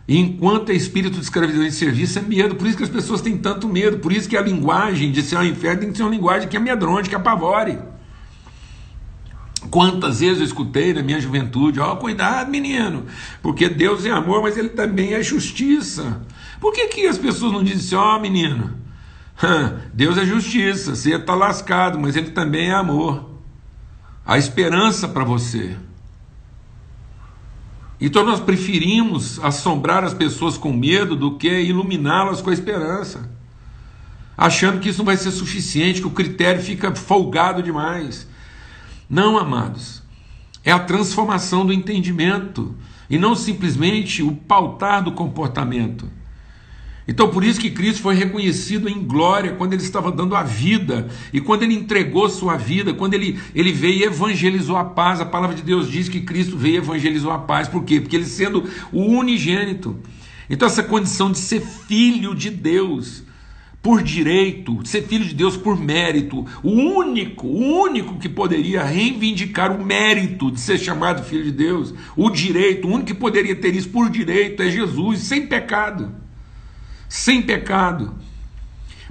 Enquanto 0.06 0.70
é 0.70 0.74
espírito 0.74 1.16
de 1.16 1.22
escravidão 1.22 1.64
e 1.64 1.70
serviço, 1.70 2.18
é 2.18 2.22
medo. 2.22 2.56
Por 2.56 2.66
isso 2.66 2.76
que 2.76 2.82
as 2.82 2.88
pessoas 2.88 3.20
têm 3.20 3.38
tanto 3.38 3.68
medo. 3.68 3.98
Por 3.98 4.12
isso 4.12 4.28
que 4.28 4.36
a 4.36 4.42
linguagem 4.42 5.12
de 5.12 5.22
ser 5.22 5.36
ao 5.36 5.44
inferno 5.44 5.80
tem 5.80 5.90
que 5.92 5.96
ser 5.96 6.02
uma 6.02 6.10
linguagem 6.10 6.48
que 6.48 6.56
amedronte, 6.56 7.08
que 7.08 7.14
apavore. 7.14 7.78
Quantas 9.70 10.20
vezes 10.20 10.38
eu 10.38 10.44
escutei 10.44 10.92
na 10.92 11.02
minha 11.02 11.20
juventude: 11.20 11.78
Ó, 11.78 11.92
oh, 11.92 11.96
cuidado, 11.96 12.50
menino, 12.50 13.06
porque 13.40 13.68
Deus 13.68 14.04
é 14.04 14.10
amor, 14.10 14.42
mas 14.42 14.56
Ele 14.56 14.70
também 14.70 15.14
é 15.14 15.22
justiça. 15.22 16.20
Por 16.60 16.72
que, 16.72 16.88
que 16.88 17.06
as 17.06 17.16
pessoas 17.16 17.52
não 17.52 17.62
dizem 17.62 17.78
assim: 17.78 17.94
Ó, 17.94 18.16
oh, 18.16 18.20
menino, 18.20 18.74
Deus 19.94 20.18
é 20.18 20.26
justiça, 20.26 20.96
você 20.96 21.14
está 21.14 21.34
lascado, 21.34 21.98
mas 21.98 22.16
Ele 22.16 22.30
também 22.30 22.70
é 22.70 22.74
amor. 22.74 23.30
Há 24.26 24.36
esperança 24.36 25.08
para 25.08 25.24
você. 25.24 25.76
Então 28.04 28.24
nós 28.24 28.40
preferimos 28.40 29.38
assombrar 29.44 30.02
as 30.02 30.12
pessoas 30.12 30.58
com 30.58 30.72
medo 30.72 31.14
do 31.14 31.38
que 31.38 31.48
iluminá-las 31.48 32.42
com 32.42 32.50
a 32.50 32.52
esperança, 32.52 33.30
achando 34.36 34.80
que 34.80 34.88
isso 34.88 34.98
não 34.98 35.04
vai 35.04 35.16
ser 35.16 35.30
suficiente, 35.30 36.00
que 36.00 36.08
o 36.08 36.10
critério 36.10 36.60
fica 36.60 36.92
folgado 36.96 37.62
demais. 37.62 38.26
Não, 39.08 39.38
amados, 39.38 40.02
é 40.64 40.72
a 40.72 40.80
transformação 40.80 41.64
do 41.64 41.72
entendimento 41.72 42.74
e 43.08 43.16
não 43.16 43.36
simplesmente 43.36 44.20
o 44.20 44.34
pautar 44.34 45.04
do 45.04 45.12
comportamento. 45.12 46.10
Então, 47.06 47.28
por 47.28 47.42
isso 47.42 47.60
que 47.60 47.70
Cristo 47.70 48.00
foi 48.00 48.14
reconhecido 48.14 48.88
em 48.88 49.02
glória 49.02 49.52
quando 49.52 49.72
ele 49.72 49.82
estava 49.82 50.12
dando 50.12 50.36
a 50.36 50.42
vida 50.42 51.08
e 51.32 51.40
quando 51.40 51.64
ele 51.64 51.74
entregou 51.74 52.28
sua 52.28 52.56
vida, 52.56 52.94
quando 52.94 53.14
ele, 53.14 53.40
ele 53.54 53.72
veio 53.72 54.00
e 54.00 54.04
evangelizou 54.04 54.76
a 54.76 54.84
paz. 54.84 55.20
A 55.20 55.26
palavra 55.26 55.56
de 55.56 55.62
Deus 55.62 55.90
diz 55.90 56.08
que 56.08 56.20
Cristo 56.20 56.56
veio 56.56 56.74
e 56.74 56.78
evangelizou 56.78 57.32
a 57.32 57.38
paz. 57.38 57.66
Por 57.66 57.84
quê? 57.84 58.00
Porque 58.00 58.14
ele 58.14 58.24
sendo 58.24 58.64
o 58.92 59.02
unigênito. 59.02 59.98
Então, 60.48 60.66
essa 60.66 60.82
condição 60.82 61.32
de 61.32 61.38
ser 61.38 61.60
filho 61.60 62.34
de 62.36 62.50
Deus 62.50 63.24
por 63.82 64.00
direito, 64.00 64.78
ser 64.86 65.02
filho 65.02 65.24
de 65.24 65.34
Deus 65.34 65.56
por 65.56 65.76
mérito, 65.76 66.46
o 66.62 66.70
único, 66.70 67.48
o 67.48 67.82
único 67.82 68.16
que 68.16 68.28
poderia 68.28 68.84
reivindicar 68.84 69.72
o 69.72 69.84
mérito 69.84 70.52
de 70.52 70.60
ser 70.60 70.78
chamado 70.78 71.24
filho 71.24 71.42
de 71.42 71.50
Deus, 71.50 71.92
o 72.16 72.30
direito, 72.30 72.86
o 72.86 72.92
único 72.92 73.06
que 73.06 73.14
poderia 73.14 73.56
ter 73.56 73.74
isso 73.74 73.88
por 73.88 74.08
direito 74.08 74.62
é 74.62 74.70
Jesus, 74.70 75.18
sem 75.18 75.48
pecado 75.48 76.21
sem 77.12 77.42
pecado. 77.42 78.14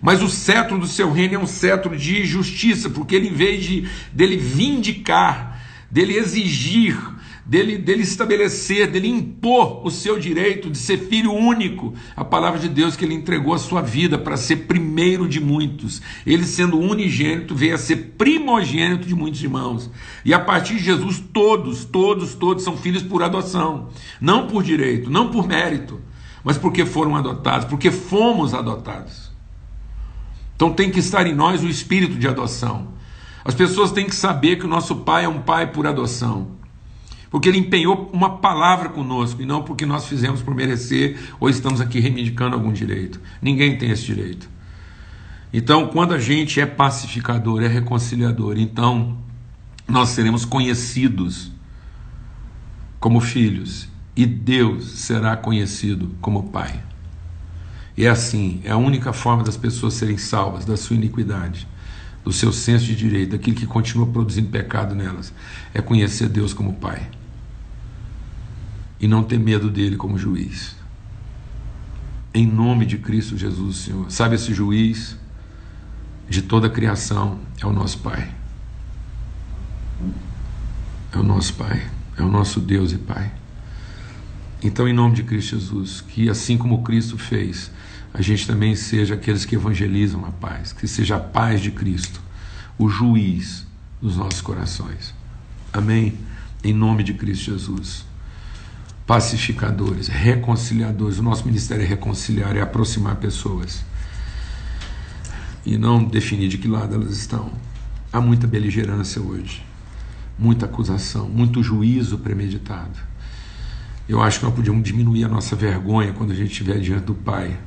Mas 0.02 0.24
o 0.24 0.28
cetro 0.28 0.80
do 0.80 0.88
seu 0.88 1.12
reino 1.12 1.36
é 1.36 1.38
um 1.38 1.46
cetro 1.46 1.96
de 1.96 2.26
justiça, 2.26 2.90
porque 2.90 3.16
ele, 3.16 3.28
em 3.28 3.34
vez 3.34 3.64
de, 3.64 3.88
dele 4.12 4.38
vindicar, 4.38 5.64
dele 5.92 6.16
exigir, 6.16 6.98
dele, 7.46 7.78
dele 7.78 8.02
estabelecer, 8.02 8.90
dele 8.90 9.08
impor 9.08 9.86
o 9.86 9.92
seu 9.92 10.18
direito 10.18 10.72
de 10.72 10.80
ser 10.80 10.98
filho 10.98 11.32
único, 11.32 11.94
a 12.16 12.26
palavra 12.26 12.60
de 12.60 12.68
Deus 12.68 12.96
que 12.96 13.06
ele 13.06 13.14
entregou 13.14 13.54
a 13.54 13.60
sua 13.60 13.84
vida 13.84 14.18
para 14.18 14.36
ser 14.36 14.66
primeiro 14.66 15.30
de 15.30 15.40
muitos. 15.40 16.02
Ele, 16.26 16.44
sendo 16.44 16.80
unigênito, 16.80 17.54
veio 17.54 17.76
a 17.76 17.78
ser 17.78 18.16
primogênito 18.18 19.08
de 19.08 19.14
muitos 19.14 19.44
irmãos. 19.44 19.92
E 20.26 20.34
a 20.34 20.40
partir 20.40 20.78
de 20.78 20.86
Jesus, 20.86 21.24
todos, 21.32 21.86
todos, 21.86 22.34
todos 22.34 22.64
são 22.64 22.76
filhos 22.76 23.04
por 23.04 23.22
adoção, 23.22 23.90
não 24.20 24.48
por 24.48 24.64
direito, 24.64 25.08
não 25.08 25.30
por 25.30 25.48
mérito 25.48 26.02
mas 26.44 26.58
porque 26.58 26.86
foram 26.86 27.16
adotados, 27.16 27.66
porque 27.66 27.92
fomos 27.92 28.54
adotados. 28.54 29.32
Então 30.56 30.72
tem 30.72 30.92
que 30.92 31.00
estar 31.00 31.26
em 31.26 31.34
nós 31.34 31.64
o 31.64 31.68
espírito 31.68 32.18
de 32.18 32.28
adoção. 32.28 32.90
As 33.44 33.56
pessoas 33.56 33.92
têm 33.92 34.06
que 34.06 34.16
saber 34.16 34.58
que 34.58 34.66
o 34.66 34.70
nosso 34.70 34.98
pai 34.98 35.26
é 35.26 35.30
um 35.30 35.42
pai 35.42 35.72
por 35.72 35.88
adoção. 35.88 36.60
Porque 37.32 37.48
ele 37.48 37.58
empenhou 37.58 38.10
uma 38.14 38.38
palavra 38.38 38.90
conosco 38.90 39.42
e 39.42 39.46
não 39.46 39.64
porque 39.64 39.86
nós 39.86 40.06
fizemos 40.06 40.42
por 40.42 40.54
merecer 40.54 41.18
ou 41.40 41.50
estamos 41.50 41.80
aqui 41.80 42.00
reivindicando 42.00 42.56
algum 42.56 42.74
direito. 42.74 43.20
Ninguém 43.42 43.78
tem 43.78 43.90
esse 43.90 44.04
direito. 44.04 44.50
Então, 45.54 45.88
quando 45.88 46.14
a 46.14 46.20
gente 46.20 46.60
é 46.60 46.66
pacificador, 46.66 47.64
é 47.64 47.68
reconciliador, 47.68 48.58
então 48.58 49.18
nós 49.88 50.10
seremos 50.10 50.46
conhecidos 50.46 51.52
como 53.00 53.20
filhos 53.20 53.91
e 54.16 54.26
Deus 54.26 54.86
será 55.00 55.38
conhecido 55.38 56.16
como 56.22 56.50
Pai. 56.50 56.84
E 57.96 58.06
é 58.06 58.10
assim, 58.10 58.62
é 58.64 58.72
a 58.72 58.78
única 58.78 59.14
forma 59.14 59.44
das 59.44 59.58
pessoas 59.58 59.94
serem 59.94 60.18
salvas 60.18 60.66
da 60.66 60.76
sua 60.78 60.96
iniquidade, 60.96 61.68
do 62.24 62.32
seu 62.32 62.52
senso 62.52 62.86
de 62.86 62.96
direito, 62.96 63.32
daquilo 63.32 63.56
que 63.56 63.66
continua 63.66 64.08
produzindo 64.08 64.50
pecado 64.50 64.96
nelas, 64.96 65.34
é 65.74 65.82
conhecer 65.82 66.30
Deus 66.30 66.54
como 66.54 66.74
Pai. 66.74 67.10
E 69.00 69.08
não 69.08 69.24
ter 69.24 69.40
medo 69.40 69.70
dele 69.70 69.98
como 69.98 70.18
juiz. 70.18 70.76
Em 72.34 72.46
nome 72.46 72.86
de 72.86 72.98
Cristo 72.98 73.38
Jesus, 73.38 73.78
Senhor. 73.78 74.10
Sabe 74.12 74.36
esse 74.36 74.54
juiz 74.54 75.18
de 76.30 76.42
toda 76.42 76.68
a 76.68 76.70
criação 76.70 77.40
é 77.60 77.66
o 77.66 77.74
nosso 77.74 78.00
Pai. 78.00 78.34
É 81.14 81.18
o 81.18 81.24
nosso 81.24 81.54
Pai, 81.56 81.90
é 82.18 82.22
o 82.22 82.30
nosso 82.30 82.60
Deus 82.60 82.94
e 82.94 82.98
Pai. 82.98 83.41
Então, 84.64 84.88
em 84.88 84.94
nome 84.94 85.16
de 85.16 85.24
Cristo 85.24 85.58
Jesus, 85.58 86.02
que 86.02 86.30
assim 86.30 86.56
como 86.56 86.84
Cristo 86.84 87.18
fez, 87.18 87.72
a 88.14 88.22
gente 88.22 88.46
também 88.46 88.76
seja 88.76 89.16
aqueles 89.16 89.44
que 89.44 89.56
evangelizam 89.56 90.24
a 90.24 90.32
paz, 90.32 90.72
que 90.72 90.88
seja 90.88 91.16
a 91.16 91.20
paz 91.20 91.62
de 91.62 91.72
Cristo, 91.72 92.22
o 92.78 92.88
juiz 92.88 93.66
dos 94.00 94.18
nossos 94.18 94.40
corações. 94.40 95.16
Amém? 95.74 96.14
Em 96.64 96.74
nome 96.74 97.04
de 97.04 97.16
Cristo 97.16 97.46
Jesus. 97.46 98.06
Pacificadores, 99.08 100.08
reconciliadores. 100.08 101.18
O 101.18 101.24
nosso 101.24 101.44
ministério 101.46 101.84
é 101.84 101.88
reconciliar, 101.88 102.56
é 102.56 102.62
aproximar 102.62 103.16
pessoas. 103.16 103.84
E 105.66 105.76
não 105.76 106.04
definir 106.04 106.50
de 106.50 106.60
que 106.60 106.68
lado 106.68 106.94
elas 106.94 107.18
estão. 107.18 107.52
Há 108.14 108.22
muita 108.22 108.46
beligerância 108.46 109.20
hoje, 109.20 109.66
muita 110.38 110.66
acusação, 110.68 111.28
muito 111.28 111.64
juízo 111.64 112.20
premeditado 112.20 113.11
eu 114.12 114.22
acho 114.22 114.40
que 114.40 114.46
nós 114.46 114.54
podíamos 114.54 114.84
diminuir 114.84 115.24
a 115.24 115.28
nossa 115.30 115.56
vergonha 115.56 116.12
quando 116.12 116.32
a 116.32 116.36
gente 116.36 116.52
estiver 116.52 116.78
diante 116.80 117.06
do 117.06 117.16
Pai. 117.16 117.58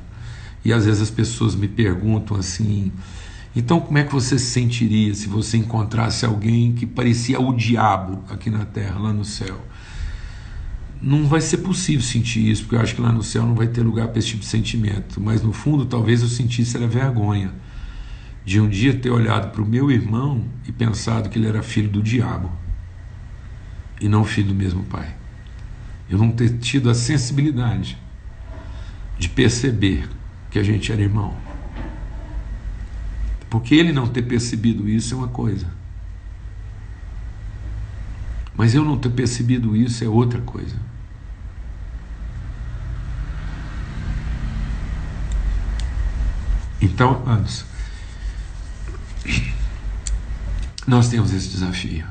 E 0.63 0.71
às 0.71 0.85
vezes 0.85 1.01
as 1.01 1.09
pessoas 1.09 1.55
me 1.55 1.67
perguntam 1.67 2.37
assim: 2.37 2.91
então 3.55 3.79
como 3.79 3.97
é 3.97 4.03
que 4.03 4.13
você 4.13 4.37
se 4.37 4.45
sentiria 4.45 5.13
se 5.15 5.27
você 5.27 5.57
encontrasse 5.57 6.23
alguém 6.23 6.73
que 6.73 6.85
parecia 6.85 7.41
o 7.41 7.51
diabo 7.51 8.23
aqui 8.29 8.51
na 8.51 8.63
terra, 8.63 8.99
lá 8.99 9.11
no 9.11 9.25
céu? 9.25 9.59
Não 11.01 11.25
vai 11.25 11.41
ser 11.41 11.57
possível 11.57 12.01
sentir 12.01 12.47
isso, 12.47 12.63
porque 12.63 12.75
eu 12.75 12.79
acho 12.79 12.93
que 12.93 13.01
lá 13.01 13.11
no 13.11 13.23
céu 13.23 13.43
não 13.43 13.55
vai 13.55 13.67
ter 13.67 13.81
lugar 13.81 14.09
para 14.09 14.19
esse 14.19 14.29
tipo 14.29 14.41
de 14.41 14.47
sentimento. 14.47 15.19
Mas 15.19 15.41
no 15.41 15.51
fundo, 15.51 15.85
talvez 15.85 16.21
eu 16.21 16.27
sentisse 16.27 16.77
era 16.77 16.87
vergonha 16.87 17.51
de 18.45 18.61
um 18.61 18.69
dia 18.69 18.93
ter 18.93 19.09
olhado 19.09 19.51
para 19.51 19.63
o 19.63 19.65
meu 19.65 19.89
irmão 19.89 20.45
e 20.67 20.71
pensado 20.71 21.27
que 21.27 21.39
ele 21.39 21.47
era 21.47 21.63
filho 21.63 21.89
do 21.89 22.03
diabo 22.03 22.51
e 23.99 24.07
não 24.07 24.23
filho 24.23 24.49
do 24.49 24.55
mesmo 24.55 24.83
pai 24.83 25.24
eu 26.09 26.17
não 26.17 26.31
ter 26.31 26.57
tido 26.59 26.89
a 26.89 26.93
sensibilidade 26.93 27.97
de 29.17 29.29
perceber 29.29 30.07
que 30.51 30.59
a 30.59 30.63
gente 30.63 30.91
era 30.91 31.01
irmão. 31.01 31.35
Porque 33.49 33.73
ele 33.75 33.91
não 33.91 34.07
ter 34.07 34.23
percebido 34.23 34.87
isso 34.87 35.13
é 35.13 35.17
uma 35.17 35.27
coisa. 35.27 35.67
Mas 38.55 38.73
eu 38.73 38.83
não 38.83 38.97
ter 38.97 39.09
percebido 39.09 39.75
isso 39.75 40.03
é 40.03 40.07
outra 40.07 40.41
coisa. 40.41 40.75
Então, 46.81 47.21
amados, 47.25 47.65
nós 50.85 51.09
temos 51.09 51.33
esse 51.33 51.49
desafio. 51.49 52.05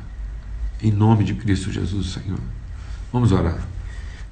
Em 0.83 0.91
nome 0.91 1.25
de 1.25 1.35
Cristo 1.35 1.71
Jesus, 1.71 2.09
Senhor. 2.09 2.41
Vamos 3.13 3.33
orar. 3.33 3.74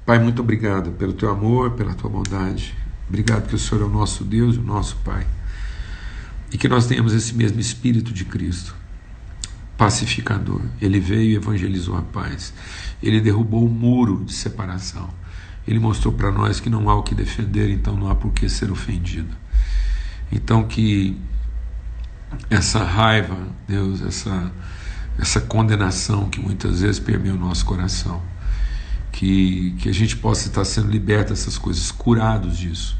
Pai, 0.05 0.19
muito 0.19 0.41
obrigado 0.41 0.91
pelo 0.91 1.13
teu 1.13 1.31
amor, 1.31 1.71
pela 1.71 1.93
tua 1.93 2.09
bondade. 2.09 2.75
Obrigado 3.07 3.47
que 3.47 3.55
o 3.55 3.59
Senhor 3.59 3.83
é 3.83 3.85
o 3.85 3.89
nosso 3.89 4.25
Deus 4.25 4.57
o 4.57 4.61
nosso 4.61 4.97
Pai. 4.97 5.25
E 6.51 6.57
que 6.57 6.67
nós 6.67 6.85
tenhamos 6.85 7.13
esse 7.13 7.33
mesmo 7.33 7.59
espírito 7.61 8.11
de 8.11 8.25
Cristo, 8.25 8.75
pacificador. 9.77 10.61
Ele 10.81 10.99
veio 10.99 11.31
e 11.31 11.35
evangelizou 11.35 11.95
a 11.95 12.01
paz. 12.01 12.53
Ele 13.01 13.21
derrubou 13.21 13.65
o 13.65 13.69
muro 13.69 14.25
de 14.25 14.33
separação. 14.33 15.09
Ele 15.65 15.79
mostrou 15.79 16.13
para 16.13 16.31
nós 16.31 16.59
que 16.59 16.69
não 16.69 16.89
há 16.89 16.95
o 16.95 17.03
que 17.03 17.15
defender, 17.15 17.69
então 17.69 17.95
não 17.95 18.09
há 18.09 18.15
por 18.15 18.33
que 18.33 18.49
ser 18.49 18.69
ofendido. 18.71 19.33
Então 20.29 20.65
que 20.65 21.17
essa 22.49 22.83
raiva, 22.83 23.37
Deus, 23.65 24.01
essa, 24.01 24.51
essa 25.17 25.39
condenação 25.39 26.29
que 26.29 26.41
muitas 26.41 26.81
vezes 26.81 26.99
permeia 26.99 27.33
o 27.33 27.37
nosso 27.37 27.65
coração. 27.65 28.21
Que, 29.13 29.75
que 29.77 29.87
a 29.87 29.93
gente 29.93 30.17
possa 30.17 30.49
estar 30.49 30.65
sendo 30.65 30.89
liberto 30.89 31.29
dessas 31.29 31.57
coisas, 31.57 31.91
curados 31.91 32.57
disso, 32.57 32.97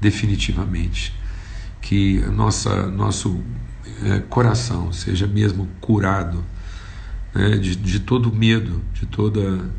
definitivamente. 0.00 1.14
Que 1.80 2.20
nossa, 2.32 2.86
nosso 2.88 3.42
é, 4.02 4.18
coração 4.28 4.92
seja 4.92 5.26
mesmo 5.26 5.66
curado 5.80 6.44
né, 7.32 7.56
de, 7.56 7.76
de 7.76 8.00
todo 8.00 8.30
medo, 8.30 8.82
de 8.92 9.06
toda. 9.06 9.70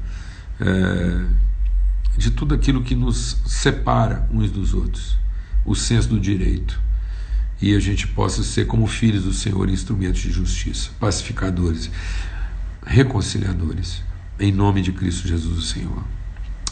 É, 0.59 1.45
de 2.17 2.31
tudo 2.31 2.55
aquilo 2.55 2.81
que 2.81 2.95
nos 2.95 3.37
separa 3.45 4.25
uns 4.31 4.49
dos 4.49 4.73
outros, 4.73 5.17
o 5.65 5.75
senso 5.75 6.07
do 6.07 6.17
direito 6.17 6.79
e 7.61 7.75
a 7.75 7.79
gente 7.79 8.07
possa 8.07 8.43
ser, 8.43 8.67
como 8.67 8.85
filhos 8.85 9.23
do 9.23 9.33
Senhor, 9.33 9.69
instrumentos 9.69 10.21
de 10.21 10.29
justiça, 10.29 10.89
pacificadores, 10.99 11.89
reconciliadores, 12.85 14.03
em 14.39 14.51
nome 14.51 14.81
de 14.81 14.91
Cristo 14.91 15.27
Jesus, 15.27 15.57
o 15.57 15.61
Senhor. 15.61 16.03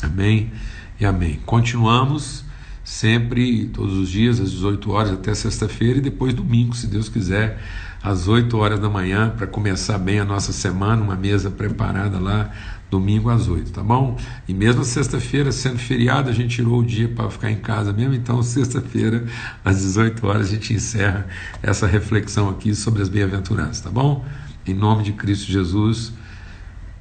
Amém 0.02 0.52
e 1.00 1.06
amém. 1.06 1.40
Continuamos 1.46 2.44
sempre, 2.84 3.68
todos 3.68 3.98
os 3.98 4.10
dias, 4.10 4.40
às 4.40 4.52
18 4.52 4.92
horas 4.92 5.12
até 5.12 5.34
sexta-feira 5.34 6.00
e 6.00 6.02
depois 6.02 6.34
domingo, 6.34 6.76
se 6.76 6.88
Deus 6.88 7.08
quiser, 7.08 7.62
às 8.02 8.28
8 8.28 8.58
horas 8.58 8.80
da 8.80 8.90
manhã, 8.90 9.30
para 9.30 9.48
começar 9.48 9.98
bem 9.98 10.20
a 10.20 10.26
nossa 10.26 10.52
semana, 10.52 11.02
uma 11.02 11.16
mesa 11.16 11.50
preparada 11.50 12.20
lá 12.20 12.52
domingo 12.92 13.30
às 13.30 13.48
8, 13.48 13.72
tá 13.72 13.82
bom? 13.82 14.18
E 14.48 14.54
mesmo 14.54 14.84
sexta-feira, 14.84 15.52
sendo 15.52 15.80
feriado, 15.80 16.30
a 16.30 16.34
gente 16.34 16.58
tirou 16.58 16.80
o 16.80 16.86
dia 16.86 17.08
para 17.08 17.30
ficar 17.30 17.50
em 17.50 17.56
casa 17.56 17.92
mesmo, 17.92 18.14
então 18.14 18.44
sexta-feira, 18.44 19.26
às 19.64 19.78
18 19.78 20.28
horas, 20.28 20.48
a 20.48 20.50
gente 20.50 20.74
encerra 20.74 21.26
essa 21.64 21.88
reflexão 21.88 22.50
aqui 22.50 22.76
sobre 22.76 23.02
as 23.02 23.10
bem-aventuranças, 23.10 23.82
tá 23.82 23.90
bom? 23.90 24.24
Em 24.68 24.74
nome 24.74 25.04
de 25.04 25.14
Cristo 25.14 25.52
Jesus, 25.52 26.14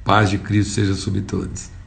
paz 0.03 0.29
de 0.29 0.37
Cristo 0.37 0.73
seja 0.73 0.93
sobre 0.95 1.21
todos. 1.21 1.72